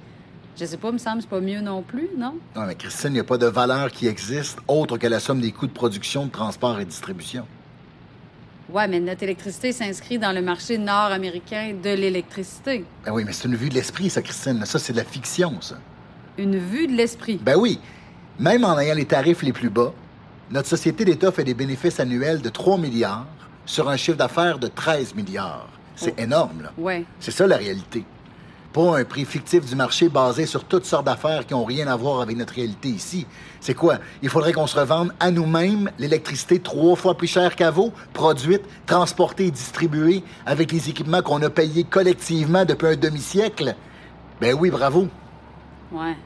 [0.58, 2.36] je sais pas, me semble, c'est pas mieux non plus, non?
[2.56, 5.42] Non, mais Christine, il n'y a pas de valeur qui existe autre que la somme
[5.42, 7.46] des coûts de production, de transport et de distribution.
[8.70, 12.84] Ouais, mais notre électricité s'inscrit dans le marché nord-américain de l'électricité.
[13.06, 14.66] Ben oui, mais c'est une vue de l'esprit, ça, Christine.
[14.66, 15.76] Ça, c'est de la fiction, ça.
[16.38, 17.40] Une vue de l'esprit?
[17.44, 17.80] Ben oui.
[18.40, 19.94] Même en ayant les tarifs les plus bas,
[20.52, 23.26] notre société d'État fait des bénéfices annuels de 3 milliards
[23.66, 25.68] sur un chiffre d'affaires de 13 milliards.
[25.96, 26.22] C'est Oh.
[26.22, 26.72] énorme, là.
[26.78, 27.06] Ouais.
[27.20, 28.04] C'est ça la réalité.
[28.74, 31.96] Pas un prix fictif du marché basé sur toutes sortes d'affaires qui n'ont rien à
[31.96, 33.26] voir avec notre réalité ici.
[33.62, 34.00] C'est quoi?
[34.22, 38.64] Il faudrait qu'on se revende à nous-mêmes l'électricité trois fois plus chère qu'à vous, produite,
[38.86, 43.76] transportée et distribuée avec les équipements qu'on a payés collectivement depuis un demi-siècle?
[44.42, 45.08] Ben oui, bravo.
[45.94, 46.18] Ouais.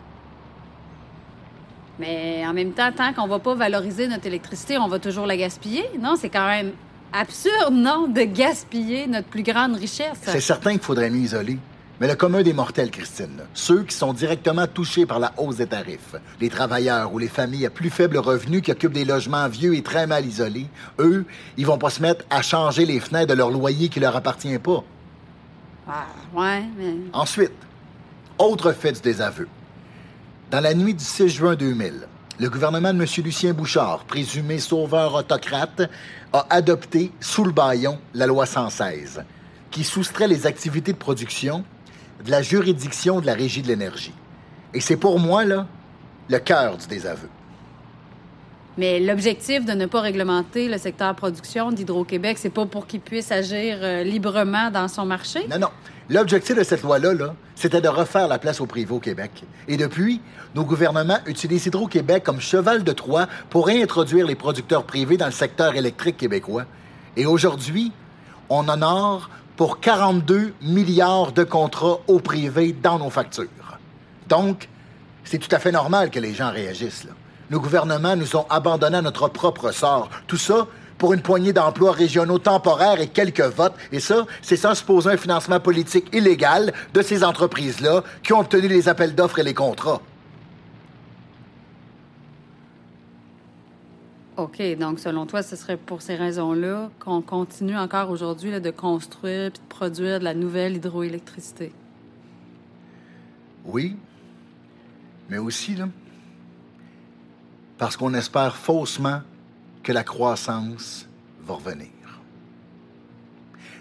[2.00, 5.36] Mais en même temps, tant qu'on va pas valoriser notre électricité, on va toujours la
[5.36, 5.84] gaspiller.
[6.00, 6.72] Non, c'est quand même
[7.12, 10.18] absurde, non, de gaspiller notre plus grande richesse.
[10.24, 11.58] C'est certain qu'il faudrait mieux isoler.
[12.00, 15.58] Mais le commun des mortels, Christine, là, ceux qui sont directement touchés par la hausse
[15.58, 19.50] des tarifs, les travailleurs ou les familles à plus faible revenu qui occupent des logements
[19.50, 20.68] vieux et très mal isolés,
[21.00, 21.26] eux,
[21.58, 24.58] ils vont pas se mettre à changer les fenêtres de leur loyer qui leur appartient
[24.60, 24.82] pas.
[25.90, 26.96] Ah, ouais, mais.
[27.12, 27.52] Ensuite,
[28.38, 29.50] autre fait du désaveu.
[30.52, 32.08] Dans la nuit du 6 juin 2000,
[32.40, 33.06] le gouvernement de M.
[33.24, 35.84] Lucien Bouchard, présumé sauveur autocrate,
[36.34, 39.24] a adopté sous le baillon la loi 116,
[39.70, 41.64] qui soustrait les activités de production
[42.26, 44.16] de la juridiction de la Régie de l'énergie.
[44.74, 45.68] Et c'est pour moi, là,
[46.30, 47.30] le cœur du désaveu.
[48.78, 53.32] Mais l'objectif de ne pas réglementer le secteur production d'Hydro-Québec, c'est pas pour qu'il puisse
[53.32, 55.48] agir euh, librement dans son marché?
[55.50, 55.70] Non, non.
[56.10, 59.44] L'objectif de cette loi-là, là, c'était de refaire la place au privé au Québec.
[59.68, 60.22] Et depuis,
[60.56, 65.32] nos gouvernements utilisent Hydro-Québec comme cheval de Troie pour réintroduire les producteurs privés dans le
[65.32, 66.66] secteur électrique québécois.
[67.16, 67.92] Et aujourd'hui,
[68.50, 73.46] on honore pour 42 milliards de contrats au privé dans nos factures.
[74.28, 74.70] Donc,
[75.24, 77.04] c'est tout à fait normal que les gens réagissent.
[77.04, 77.12] Là.
[77.50, 80.10] Nos gouvernements nous ont abandonnés à notre propre sort.
[80.28, 80.68] Tout ça
[81.00, 83.74] pour une poignée d'emplois régionaux temporaires et quelques votes.
[83.92, 88.68] Et ça, c'est sans supposer un financement politique illégal de ces entreprises-là qui ont obtenu
[88.68, 90.02] les appels d'offres et les contrats.
[94.38, 99.48] OK, donc selon toi, ce serait pour ces raisons-là qu'on continue encore aujourd'hui de construire
[99.48, 101.74] et de produire de la nouvelle hydroélectricité?
[103.66, 103.98] Oui,
[105.30, 105.90] mais aussi, là,
[107.80, 109.22] parce qu'on espère faussement
[109.82, 111.08] que la croissance
[111.42, 111.88] va revenir.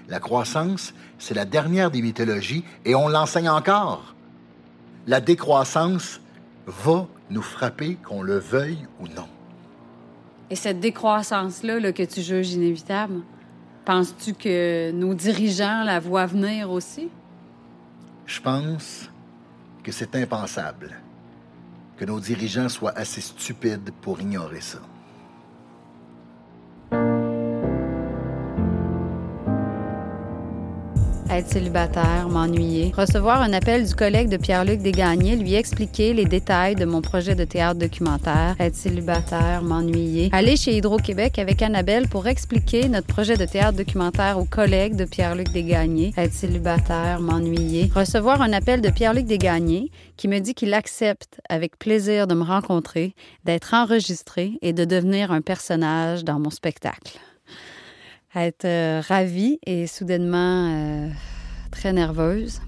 [0.09, 4.15] La croissance, c'est la dernière des mythologies et on l'enseigne encore.
[5.07, 6.21] La décroissance
[6.67, 9.29] va nous frapper, qu'on le veuille ou non.
[10.49, 13.21] Et cette décroissance-là là, que tu juges inévitable,
[13.85, 17.09] penses-tu que nos dirigeants la voient venir aussi?
[18.27, 19.11] Je pense
[19.83, 20.97] que c'est impensable
[21.99, 24.79] que nos dirigeants soient assez stupides pour ignorer ça.
[31.39, 32.93] Être célibataire, m'ennuyer.
[32.97, 37.37] Recevoir un appel du collègue de Pierre-Luc Desgagnés, lui expliquer les détails de mon projet
[37.37, 38.57] de théâtre documentaire.
[38.59, 40.31] Être célibataire, m'ennuyer.
[40.33, 45.05] Aller chez Hydro-Québec avec Annabelle pour expliquer notre projet de théâtre documentaire au collègue de
[45.05, 46.13] Pierre-Luc Desgagnés.
[46.17, 47.89] Être célibataire, m'ennuyer.
[47.95, 52.43] Recevoir un appel de Pierre-Luc Desgagnés qui me dit qu'il accepte avec plaisir de me
[52.43, 57.21] rencontrer, d'être enregistré et de devenir un personnage dans mon spectacle
[58.35, 61.09] être euh, ravie et soudainement euh,
[61.79, 62.61] très nerveuse,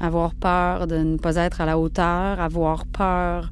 [0.00, 3.50] avoir peur de ne pas être à la hauteur, avoir peur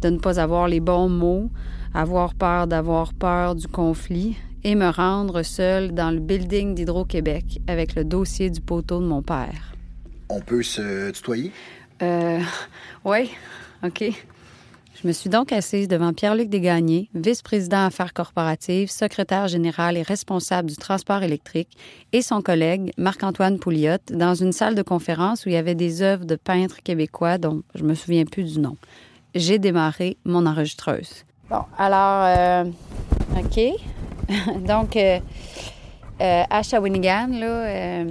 [0.00, 1.50] de ne pas avoir les bons mots,
[1.92, 7.96] avoir peur d'avoir peur du conflit et me rendre seule dans le building d'Hydro-Québec avec
[7.96, 9.74] le dossier du poteau de mon père.
[10.28, 11.50] On peut se tutoyer?
[12.00, 12.38] Euh,
[13.04, 13.32] oui,
[13.82, 14.04] OK.
[15.02, 20.68] Je me suis donc assise devant Pierre-Luc Desgagnés, vice-président affaires corporatives, secrétaire général et responsable
[20.68, 21.76] du transport électrique,
[22.12, 26.02] et son collègue Marc-Antoine Pouliot dans une salle de conférence où il y avait des
[26.02, 28.76] œuvres de peintres québécois dont je me souviens plus du nom.
[29.34, 31.24] J'ai démarré mon enregistreuse.
[31.50, 32.64] Bon, alors, euh,
[33.40, 34.60] OK.
[34.64, 35.18] donc, euh,
[36.20, 38.04] euh, à Shawinigan, là, euh,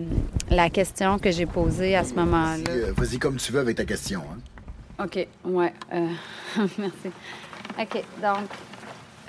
[0.49, 2.69] la question que j'ai posée à ce moment-là.
[2.69, 4.19] Euh, Vas-y comme tu veux avec ta question.
[4.19, 4.39] Hein?
[5.03, 5.73] OK, ouais.
[5.93, 6.07] euh,
[6.77, 7.09] merci.
[7.79, 8.49] OK, donc,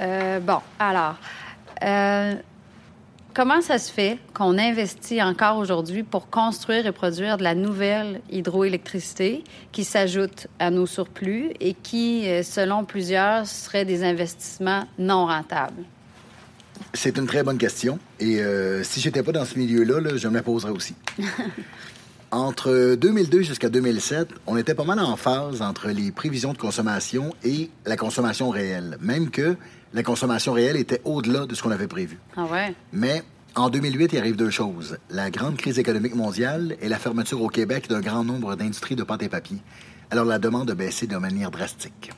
[0.01, 1.17] euh, bon, alors,
[1.83, 2.35] euh,
[3.33, 8.21] comment ça se fait qu'on investit encore aujourd'hui pour construire et produire de la nouvelle
[8.31, 15.85] hydroélectricité qui s'ajoute à nos surplus et qui, selon plusieurs, seraient des investissements non rentables?
[16.93, 17.99] C'est une très bonne question.
[18.21, 18.43] Et
[18.83, 20.95] si j'étais pas dans ce milieu-là, là, je me la poserais aussi.
[22.33, 27.35] Entre 2002 jusqu'à 2007, on était pas mal en phase entre les prévisions de consommation
[27.45, 29.55] et la consommation réelle, même que
[29.93, 32.19] la consommation réelle était au-delà de ce qu'on avait prévu.
[32.35, 32.75] Ah ouais?
[32.91, 33.23] Mais
[33.55, 34.97] en 2008, il arrive deux choses.
[35.11, 39.03] La grande crise économique mondiale et la fermeture au Québec d'un grand nombre d'industries de
[39.03, 39.59] pâte et papier.
[40.11, 42.13] Alors la demande a baissé de manière drastique.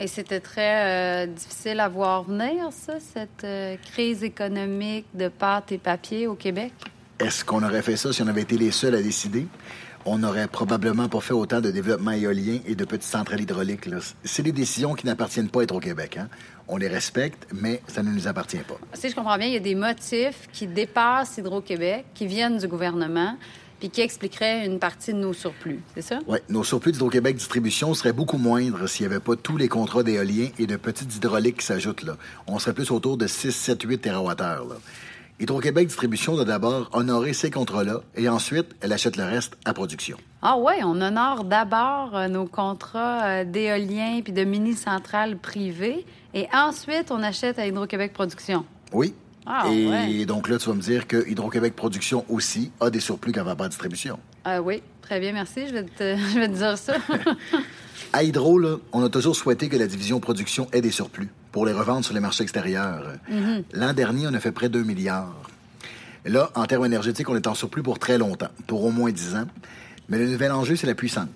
[0.00, 5.72] Et c'était très euh, difficile à voir venir, ça, cette euh, crise économique de pâte
[5.72, 6.72] et papier au Québec?
[7.20, 9.46] Est-ce qu'on aurait fait ça si on avait été les seuls à décider?
[10.06, 13.86] On n'aurait probablement pas fait autant de développement éolien et de petites centrales hydrauliques.
[14.24, 16.16] C'est des décisions qui n'appartiennent pas à être au Québec.
[16.16, 16.30] Hein?
[16.66, 18.78] On les respecte, mais ça ne nous appartient pas.
[18.94, 22.66] Si je comprends bien, il y a des motifs qui dépassent Hydro-Québec, qui viennent du
[22.66, 23.36] gouvernement,
[23.78, 25.80] puis qui expliqueraient une partie de nos surplus.
[25.94, 26.20] C'est ça?
[26.26, 30.02] Oui, nos surplus d'Hydro-Québec Distribution seraient beaucoup moindres s'il n'y avait pas tous les contrats
[30.02, 32.16] d'éolien et de petites hydrauliques qui s'ajoutent là.
[32.46, 34.76] On serait plus autour de 6, 7, 8 TWh.
[35.40, 40.18] Hydro-Québec Distribution doit d'abord honorer ces contrats-là et ensuite, elle achète le reste à production.
[40.42, 46.46] Ah oui, on honore d'abord euh, nos contrats euh, d'éolien puis de mini-centrales privées, et
[46.52, 48.66] ensuite, on achète à Hydro-Québec Production.
[48.92, 49.14] Oui.
[49.46, 50.26] Ah, et ouais.
[50.26, 53.56] donc là, tu vas me dire que Hydro-Québec Production aussi a des surplus qu'elle va
[53.56, 54.18] pas à distribution.
[54.44, 55.66] Ah oui, très bien, merci.
[55.68, 56.96] Je vais te, je vais te dire ça.
[58.12, 61.66] À Hydro, là, on a toujours souhaité que la division production ait des surplus pour
[61.66, 63.04] les revendre sur les marchés extérieurs.
[63.28, 63.64] Mhm.
[63.72, 65.34] L'an dernier, on a fait près de 2 milliards.
[66.24, 69.36] Là, en termes énergétiques, on est en surplus pour très longtemps, pour au moins 10
[69.36, 69.46] ans.
[70.10, 71.28] Mais le nouvel enjeu, c'est la puissance.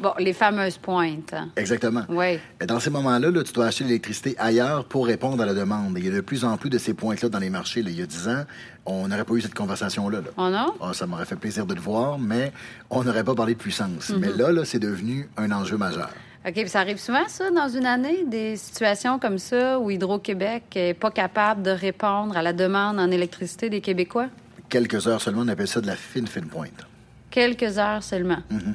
[0.00, 1.34] bon, les fameuses pointes.
[1.56, 2.04] Exactement.
[2.08, 2.38] Oui.
[2.60, 5.98] Et Dans ces moments-là, là, tu dois acheter l'électricité ailleurs pour répondre à la demande.
[5.98, 7.82] Et il y a de plus en plus de ces pointes-là dans les marchés.
[7.82, 7.90] là.
[7.90, 8.44] Il y a 10 ans,
[8.86, 10.20] on n'aurait pas eu cette conversation-là.
[10.20, 10.28] là.
[10.36, 10.74] Oh non?
[10.80, 12.52] Ah, ça m'aurait fait plaisir de le voir, mais
[12.88, 14.10] on n'aurait pas parlé de puissance.
[14.10, 14.18] Mhm.
[14.20, 16.10] Mais là, là c'est devenu un enjeu majeur.
[16.46, 20.62] OK, puis ça arrive souvent, ça, dans une année, des situations comme ça où Hydro-Québec
[20.74, 24.28] n'est pas capable de répondre à la demande en électricité des Québécois?
[24.70, 26.86] Quelques heures seulement, on appelle ça de la fine, fine pointe.
[27.30, 28.38] Quelques heures seulement.
[28.50, 28.74] Mhm.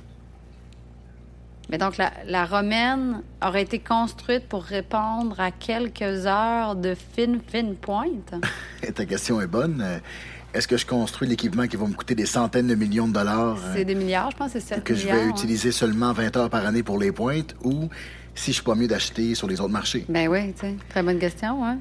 [1.69, 7.39] Mais donc, la, la romaine aurait été construite pour répondre à quelques heures de fine,
[7.47, 8.35] fine pointe?
[8.95, 9.83] Ta question est bonne.
[10.55, 13.13] Euh, Est-ce que je construis l'équipement qui va me coûter des centaines de millions de
[13.13, 15.29] dollars euh, C'est des milliards, je pense, c'est 7 que je vais hein.
[15.29, 17.89] utiliser seulement 20 heures par année pour les pointes ou
[18.33, 20.05] si je suis pas mieux d'acheter sur les autres marchés?
[20.09, 21.79] Ben oui, tu sais, très bonne question, hein?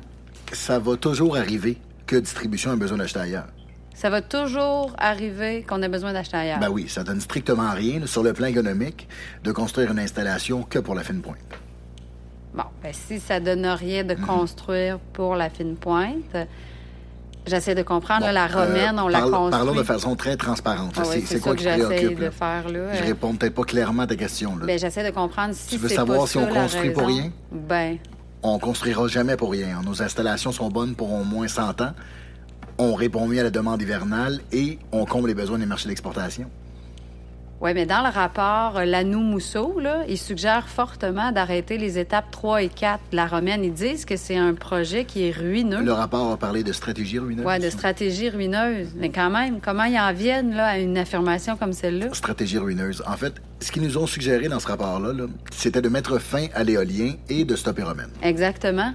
[0.52, 3.48] Ça va toujours arriver que distribution a besoin d'acheter ailleurs.
[3.94, 6.58] Ça va toujours arriver qu'on ait besoin d'acheter ailleurs.
[6.58, 9.08] Ben oui, ça donne strictement rien sur le plan économique
[9.42, 11.38] de construire une installation que pour la fine pointe.
[12.54, 16.36] Bon, ben si ça donne rien de construire pour la fine pointe,
[17.46, 18.26] j'essaie de comprendre.
[18.26, 19.50] là, la Euh, romaine, on la parle- construit.
[19.64, 20.94] Parlons de façon très transparente.
[20.98, 22.20] Ah oui, c'est quoi qui que j'essaie préoccupe?
[22.20, 22.94] de faire, là.
[22.94, 24.56] Je Euh, réponds peut-être pas clairement à ta question.
[24.56, 24.66] Là.
[24.66, 27.30] Ben, j'essaie de comprendre si Tu veux savoir pas si on construit pour rien?
[27.52, 27.98] Ben,
[28.46, 29.80] On construira jamais pour rien.
[29.82, 31.92] Nos installations sont bonnes pour au moins 100 ans.
[32.76, 36.50] On répond mieux à la demande hivernale et on comble les besoins des marchés d'exportation.
[37.64, 42.68] Oui, mais dans le rapport euh, Lanou-Mousseau, ils suggèrent fortement d'arrêter les étapes 3 et
[42.68, 43.64] 4 de la romaine.
[43.64, 45.82] Ils disent que c'est un projet qui est ruineux.
[45.82, 47.46] Le rapport a parlé de stratégie ruineuse.
[47.46, 48.88] Ouais, de stratégie ruineuse.
[48.96, 52.12] Mais quand même, comment ils en viennent là, à une affirmation comme celle-là?
[52.12, 53.02] Stratégie ruineuse.
[53.06, 56.48] En fait, ce qu'ils nous ont suggéré dans ce rapport-là, là, c'était de mettre fin
[56.54, 58.10] à l'éolien et de stopper Romaine.
[58.22, 58.92] Exactement.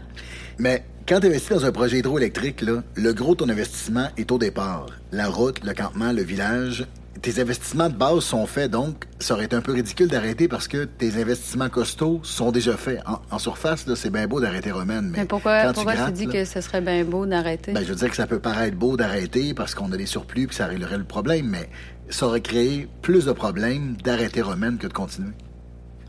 [0.60, 4.32] Mais quand tu investis dans un projet hydroélectrique, là, le gros de ton investissement est
[4.32, 4.86] au départ.
[5.12, 6.86] La route, le campement, le village.
[7.22, 10.68] Tes investissements de base sont faits, donc ça aurait été un peu ridicule d'arrêter parce
[10.68, 13.02] que tes investissements costauds sont déjà faits.
[13.06, 16.26] En, en surface, c'est bien beau d'arrêter Romaine, mais, Mais pourquoi, quand pourquoi tu dis
[16.28, 17.74] là, que ce serait bien beau d'arrêter?
[17.74, 20.48] ben, je veux dire que ça peut paraître beau d'arrêter parce qu'on a des surplus
[20.48, 21.70] puis ça réglerait le problème, mais
[22.10, 25.34] ça aurait créé plus de problèmes d'arrêter Romaine que de continuer.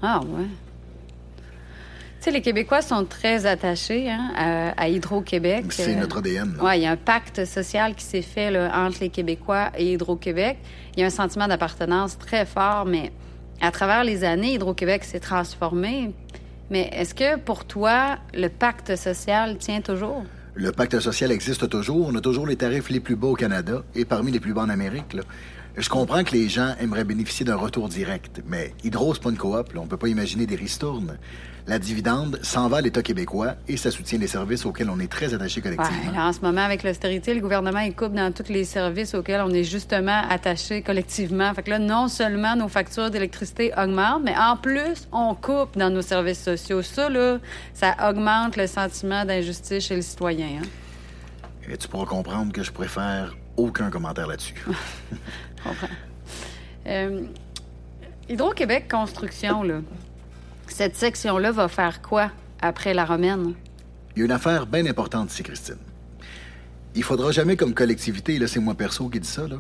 [0.03, 0.47] Ah, ouais.
[2.21, 5.65] Tu sais, les Québécois sont très attachés hein, à, à Hydro-Québec.
[5.73, 6.55] C'est Euh, notre ADN.
[6.75, 10.59] il y a un pacte social qui s'est fait là, entre les Québécois et Hydro-Québec.
[10.97, 13.11] Il y a un sentiment d'appartenance très fort, mais
[13.63, 16.11] à travers les années, Hydro-Québec s'est transformé.
[16.71, 20.25] Mais est-ce que pour toi, le pacte social tient toujours?
[20.55, 22.09] Le pacte social existe toujours.
[22.09, 24.63] On a toujours les tarifs les plus bas au Canada et parmi les plus bas
[24.63, 25.15] en Amérique.
[25.15, 25.23] là.
[25.77, 29.39] Je comprends que les gens aimeraient bénéficier d'un retour direct, mais Hydro, c'est pas une
[29.39, 29.73] coop.
[29.73, 29.81] là.
[29.81, 31.17] On peut pas imaginer des ristournes.
[31.67, 35.11] La dividende s'en va à l'État québécois et ça soutient les services auxquels on est
[35.11, 36.13] très attaché collectivement.
[36.13, 39.41] Ouais, en ce moment, avec l'austérité, le gouvernement il coupe dans tous les services auxquels
[39.43, 41.53] on est justement attaché collectivement.
[41.55, 45.91] Fait que là, non seulement nos factures d'électricité augmentent, mais en plus, on coupe dans
[45.91, 46.83] nos services sociaux.
[46.83, 47.39] Ça, là,
[47.75, 50.61] ça augmente le sentiment d'injustice chez le citoyen.
[50.63, 50.67] hein.
[51.71, 54.55] Et tu pourras comprendre que je préfère aucun commentaire là-dessus.
[55.63, 55.87] Comprends.
[56.87, 57.23] Euh,
[58.29, 59.81] Hydro-Québec Construction, là,
[60.81, 62.31] cette section-là va faire quoi
[62.63, 63.53] après la romaine?
[64.17, 65.77] Il y a une affaire bien importante ici, Christine.
[66.95, 69.57] Il faudra jamais, comme collectivité, et là c'est moi perso qui dis ça, là,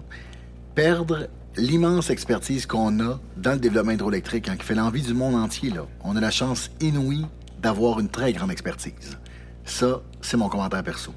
[0.74, 5.34] perdre l'immense expertise qu'on a dans le développement hydroélectrique, hein, qui fait l'envie du monde
[5.34, 5.68] entier.
[5.68, 5.82] Là.
[6.04, 7.26] On a la chance inouïe
[7.60, 9.18] d'avoir une très grande expertise.
[9.66, 11.12] Ça, c'est mon commentaire perso.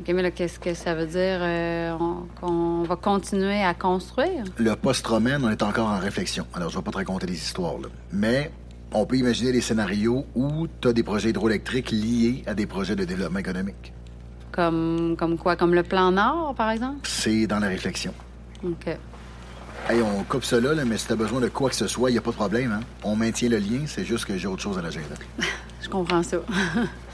[0.00, 1.38] OK, mais là, qu'est-ce que ça veut dire?
[1.42, 4.42] euh, on- qu'on va continuer à construire?
[4.58, 6.44] Le post-romaine, on est encore en réflexion.
[6.54, 7.86] Alors, je vais pas te raconter des histoires, là.
[8.12, 8.50] Mais
[8.92, 12.96] on peut imaginer des scénarios où tu as des projets hydroélectriques liés à des projets
[12.96, 13.92] de développement économique.
[14.52, 15.56] Comme, comme quoi?
[15.56, 17.00] Comme le plan Nord, par exemple?
[17.02, 18.14] C'est dans la réflexion.
[18.64, 18.96] OK.
[19.88, 22.14] Hey, on coupe cela, là, mais si t'as besoin de quoi que ce soit, il
[22.14, 22.72] n'y a pas de problème.
[22.72, 22.80] Hein?
[23.04, 25.14] On maintient le lien, c'est juste que j'ai autre chose à l'agenda.
[25.80, 26.38] Je comprends ça.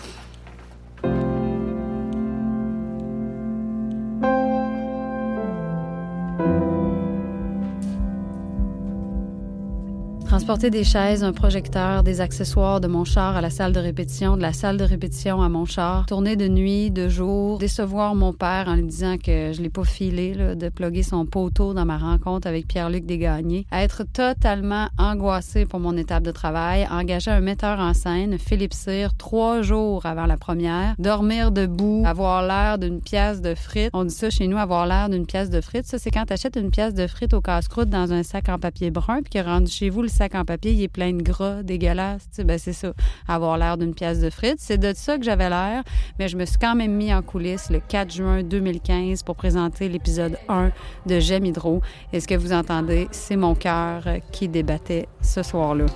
[10.53, 14.37] Transporter des chaises, un projecteur, des accessoires de mon char à la salle de répétition,
[14.37, 18.35] de la salle de répétition à mon char, tourner de nuit, de jour, décevoir mon
[18.35, 21.97] père en lui disant que je l'ai pas filé, de plugger son poteau dans ma
[21.97, 27.81] rencontre avec Pierre-Luc Desgagnés, être totalement angoissé pour mon étape de travail, engager un metteur
[27.81, 33.41] en scène, Philippe Cyr, trois jours avant la première, dormir debout, avoir l'air d'une pièce
[33.41, 33.89] de frites.
[33.95, 35.87] On dit ça chez nous, avoir l'air d'une pièce de frites.
[35.87, 38.59] Ça, c'est quand tu achètes une pièce de frites au casse-croûte dans un sac en
[38.59, 41.23] papier brun, puis que rendu chez vous, le sac en papier, il est plein de
[41.23, 42.23] gras, dégueulasse.
[42.25, 42.93] Tu sais, ben, c'est ça,
[43.29, 44.59] avoir l'air d'une pièce de frites.
[44.59, 45.83] C'est de ça que j'avais l'air,
[46.19, 49.89] mais je me suis quand même mis en coulisses le 4 juin 2015 pour présenter
[49.89, 50.73] l'épisode 1
[51.07, 51.81] de J'aime Hydro.
[52.13, 55.87] Et ce que vous entendez, c'est mon cœur qui débattait ce soir-là.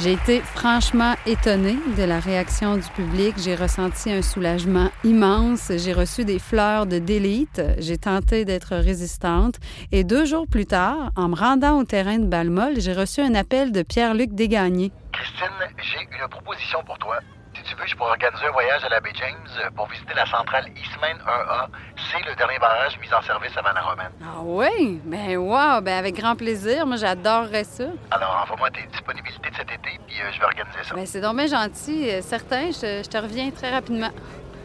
[0.00, 3.34] J'ai été franchement étonnée de la réaction du public.
[3.36, 5.72] J'ai ressenti un soulagement immense.
[5.76, 7.60] J'ai reçu des fleurs de délite.
[7.78, 9.56] J'ai tenté d'être résistante.
[9.90, 13.34] Et deux jours plus tard, en me rendant au terrain de Balmol, j'ai reçu un
[13.34, 14.92] appel de Pierre-Luc Desgagnés.
[15.12, 15.48] Christine,
[15.82, 17.18] j'ai une proposition pour toi.
[17.58, 20.26] Si tu veux, je pourrais organiser un voyage à la baie James pour visiter la
[20.26, 21.66] centrale Eastman 1A.
[22.12, 24.12] C'est le dernier barrage mis en service avant la romaine.
[24.22, 25.00] Ah oui?
[25.04, 25.80] Ben wow!
[25.80, 26.86] Ben avec grand plaisir.
[26.86, 27.84] Moi, j'adorerais ça.
[28.12, 30.94] Alors, envoie-moi tes disponibilités de cet été, puis euh, je vais organiser ça.
[30.94, 32.08] Ben c'est donc bien gentil.
[32.10, 34.10] Euh, Certain, je, je te reviens très rapidement.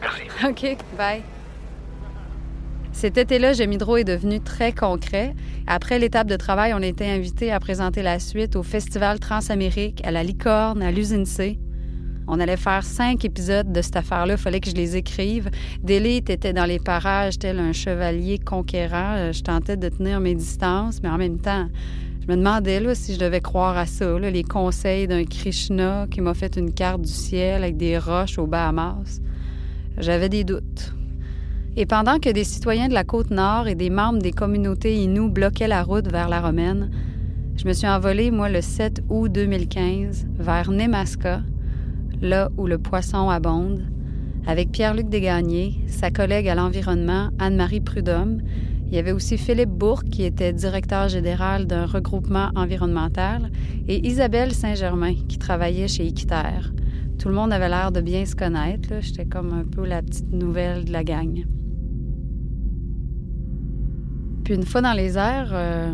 [0.01, 0.23] Merci.
[0.47, 1.23] OK, bye.
[2.91, 5.33] Cet été-là, Hydro est devenu très concret.
[5.65, 10.05] Après l'étape de travail, on a été invité à présenter la suite au Festival Transamérique,
[10.05, 11.57] à la Licorne, à l'Usine C.
[12.27, 14.35] On allait faire cinq épisodes de cette affaire-là.
[14.35, 15.49] Il fallait que je les écrive.
[15.83, 19.15] Delete était dans les parages tel un chevalier conquérant.
[19.15, 21.67] Euh, je tentais de tenir mes distances, mais en même temps,
[22.21, 26.33] je me demandais si je devais croire à ça, les conseils d'un Krishna qui m'a
[26.33, 29.19] fait une carte du ciel avec des roches aux Bahamas.
[29.97, 30.93] J'avais des doutes.
[31.75, 35.29] Et pendant que des citoyens de la côte nord et des membres des communautés Inuits
[35.29, 36.91] bloquaient la route vers la Romaine,
[37.55, 41.41] je me suis envolée, moi, le 7 août 2015, vers Nemaska,
[42.23, 43.83] là où le poisson abonde,
[44.47, 48.41] avec Pierre-Luc Desgagnés, sa collègue à l'environnement, Anne-Marie Prudhomme.
[48.87, 53.51] Il y avait aussi Philippe Bourque, qui était directeur général d'un regroupement environnemental,
[53.87, 56.73] et Isabelle Saint-Germain, qui travaillait chez Équiterre.
[57.19, 58.89] Tout le monde avait l'air de bien se connaître.
[59.01, 61.45] J'étais comme un peu la petite nouvelle de la gang.
[64.43, 65.93] Puis une fois dans les airs, euh,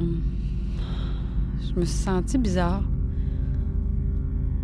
[1.61, 2.83] je me suis sentie bizarre.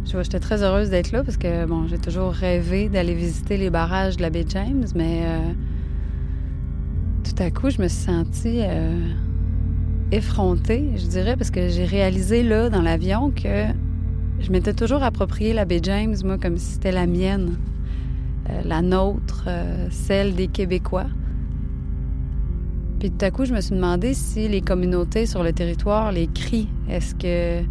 [0.05, 4.17] J'étais très heureuse d'être là parce que bon, j'ai toujours rêvé d'aller visiter les barrages
[4.17, 5.51] de la baie James, mais euh,
[7.23, 9.09] tout à coup, je me suis sentie euh,
[10.11, 13.65] effrontée, je dirais, parce que j'ai réalisé là, dans l'avion, que
[14.39, 17.57] je m'étais toujours approprié la baie James, moi, comme si c'était la mienne,
[18.49, 19.49] euh, la nôtre,
[19.89, 21.07] celle des Québécois.
[22.99, 26.27] Puis tout à coup, je me suis demandé si les communautés sur le territoire les
[26.27, 26.69] crient.
[26.87, 27.65] Est-ce que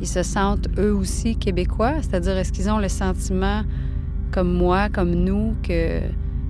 [0.00, 1.94] ils se sentent eux aussi québécois?
[2.02, 3.62] C'est-à-dire, est-ce qu'ils ont le sentiment,
[4.30, 6.00] comme moi, comme nous, que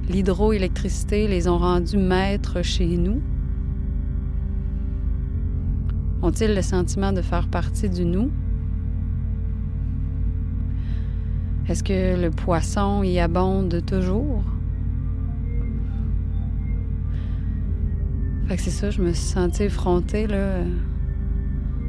[0.09, 3.21] l'hydroélectricité les ont rendus maîtres chez nous?
[6.21, 8.31] Ont-ils le sentiment de faire partie du nous?
[11.69, 14.43] Est-ce que le poisson y abonde toujours?
[18.47, 20.61] Fait que c'est ça, je me suis sentie effrontée, là.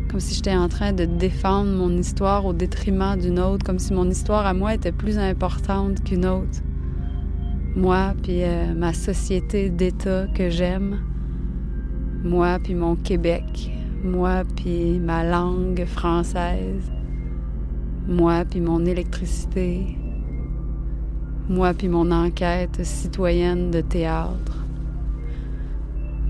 [0.10, 3.94] Comme si j'étais en train de défendre mon histoire au détriment d'une autre, comme si
[3.94, 6.60] mon histoire à moi était plus importante qu'une autre.
[7.76, 11.00] Moi, puis euh, ma société d'État que j'aime.
[12.24, 13.72] Moi, puis mon Québec.
[14.04, 16.92] Moi, puis ma langue française.
[18.08, 19.98] Moi, puis mon électricité.
[21.48, 24.60] Moi, puis mon enquête citoyenne de théâtre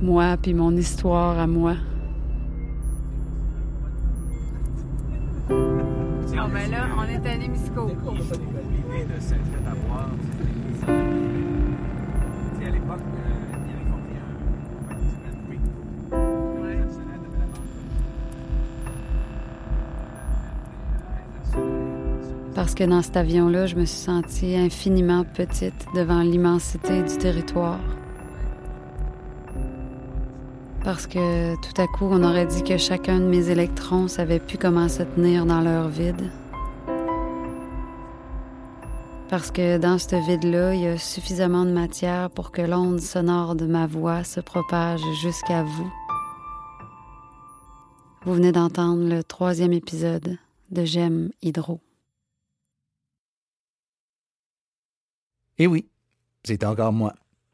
[0.01, 1.75] moi puis mon histoire à moi.
[8.31, 10.09] L'idée de cette fête à boire,
[12.59, 12.99] c'est à l'époque,
[13.65, 14.25] il y avait combien
[15.49, 15.57] Oui.
[22.53, 27.79] Parce que dans cet avion-là, je me suis sentie infiniment petite devant l'immensité du territoire
[30.83, 34.57] parce que tout à coup, on aurait dit que chacun de mes électrons savait plus
[34.57, 36.31] comment se tenir dans leur vide.
[39.29, 43.55] Parce que dans ce vide-là, il y a suffisamment de matière pour que l'onde sonore
[43.55, 45.93] de ma voix se propage jusqu'à vous.
[48.23, 50.39] Vous venez d'entendre le troisième épisode
[50.71, 51.79] de J'aime Hydro.
[55.59, 55.87] Eh oui,
[56.43, 57.13] c'est encore moi.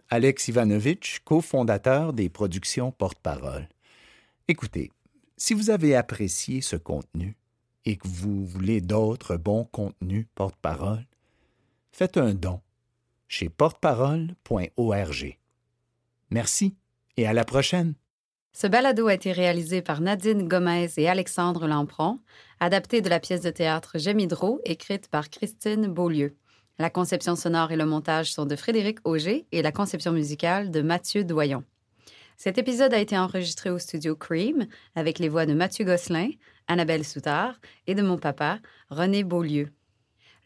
[0.09, 3.67] Alex Ivanovitch, cofondateur des productions Porte-Parole.
[4.47, 4.93] Écoutez,
[5.35, 7.35] si vous avez apprécié ce contenu
[7.83, 11.05] et que vous voulez d'autres bons contenus Porte-Parole,
[11.95, 12.59] faites un don
[13.29, 15.37] chez porteparole.org.
[16.29, 16.75] Merci
[17.15, 17.93] et à la prochaine.
[18.51, 22.19] Ce balado a été réalisé par Nadine Gomez et Alexandre Lampron,
[22.59, 26.35] adapté de la pièce de théâtre Hydro, écrite par Christine Beaulieu.
[26.79, 30.81] La conception sonore et le montage sont de Frédéric Auger et la conception musicale de
[30.81, 31.63] Mathieu Doyon.
[32.35, 36.31] Cet épisode a été enregistré au studio Cream avec les voix de Mathieu Gosselin,
[36.67, 37.55] Annabelle Soutard
[37.87, 39.71] et de mon papa, René Beaulieu.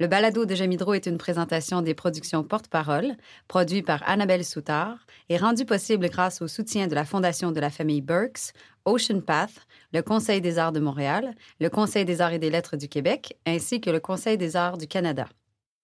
[0.02, 3.18] Le balado de Jamidro est une présentation des productions Porte-Parole,
[3.50, 7.70] produit par Annabelle Soutard et rendu possible grâce au soutien de la Fondation de la
[7.70, 8.54] famille Burks,
[8.86, 12.78] Ocean Path, le Conseil des arts de Montréal, le Conseil des arts et des lettres
[12.78, 15.28] du Québec, ainsi que le Conseil des arts du Canada.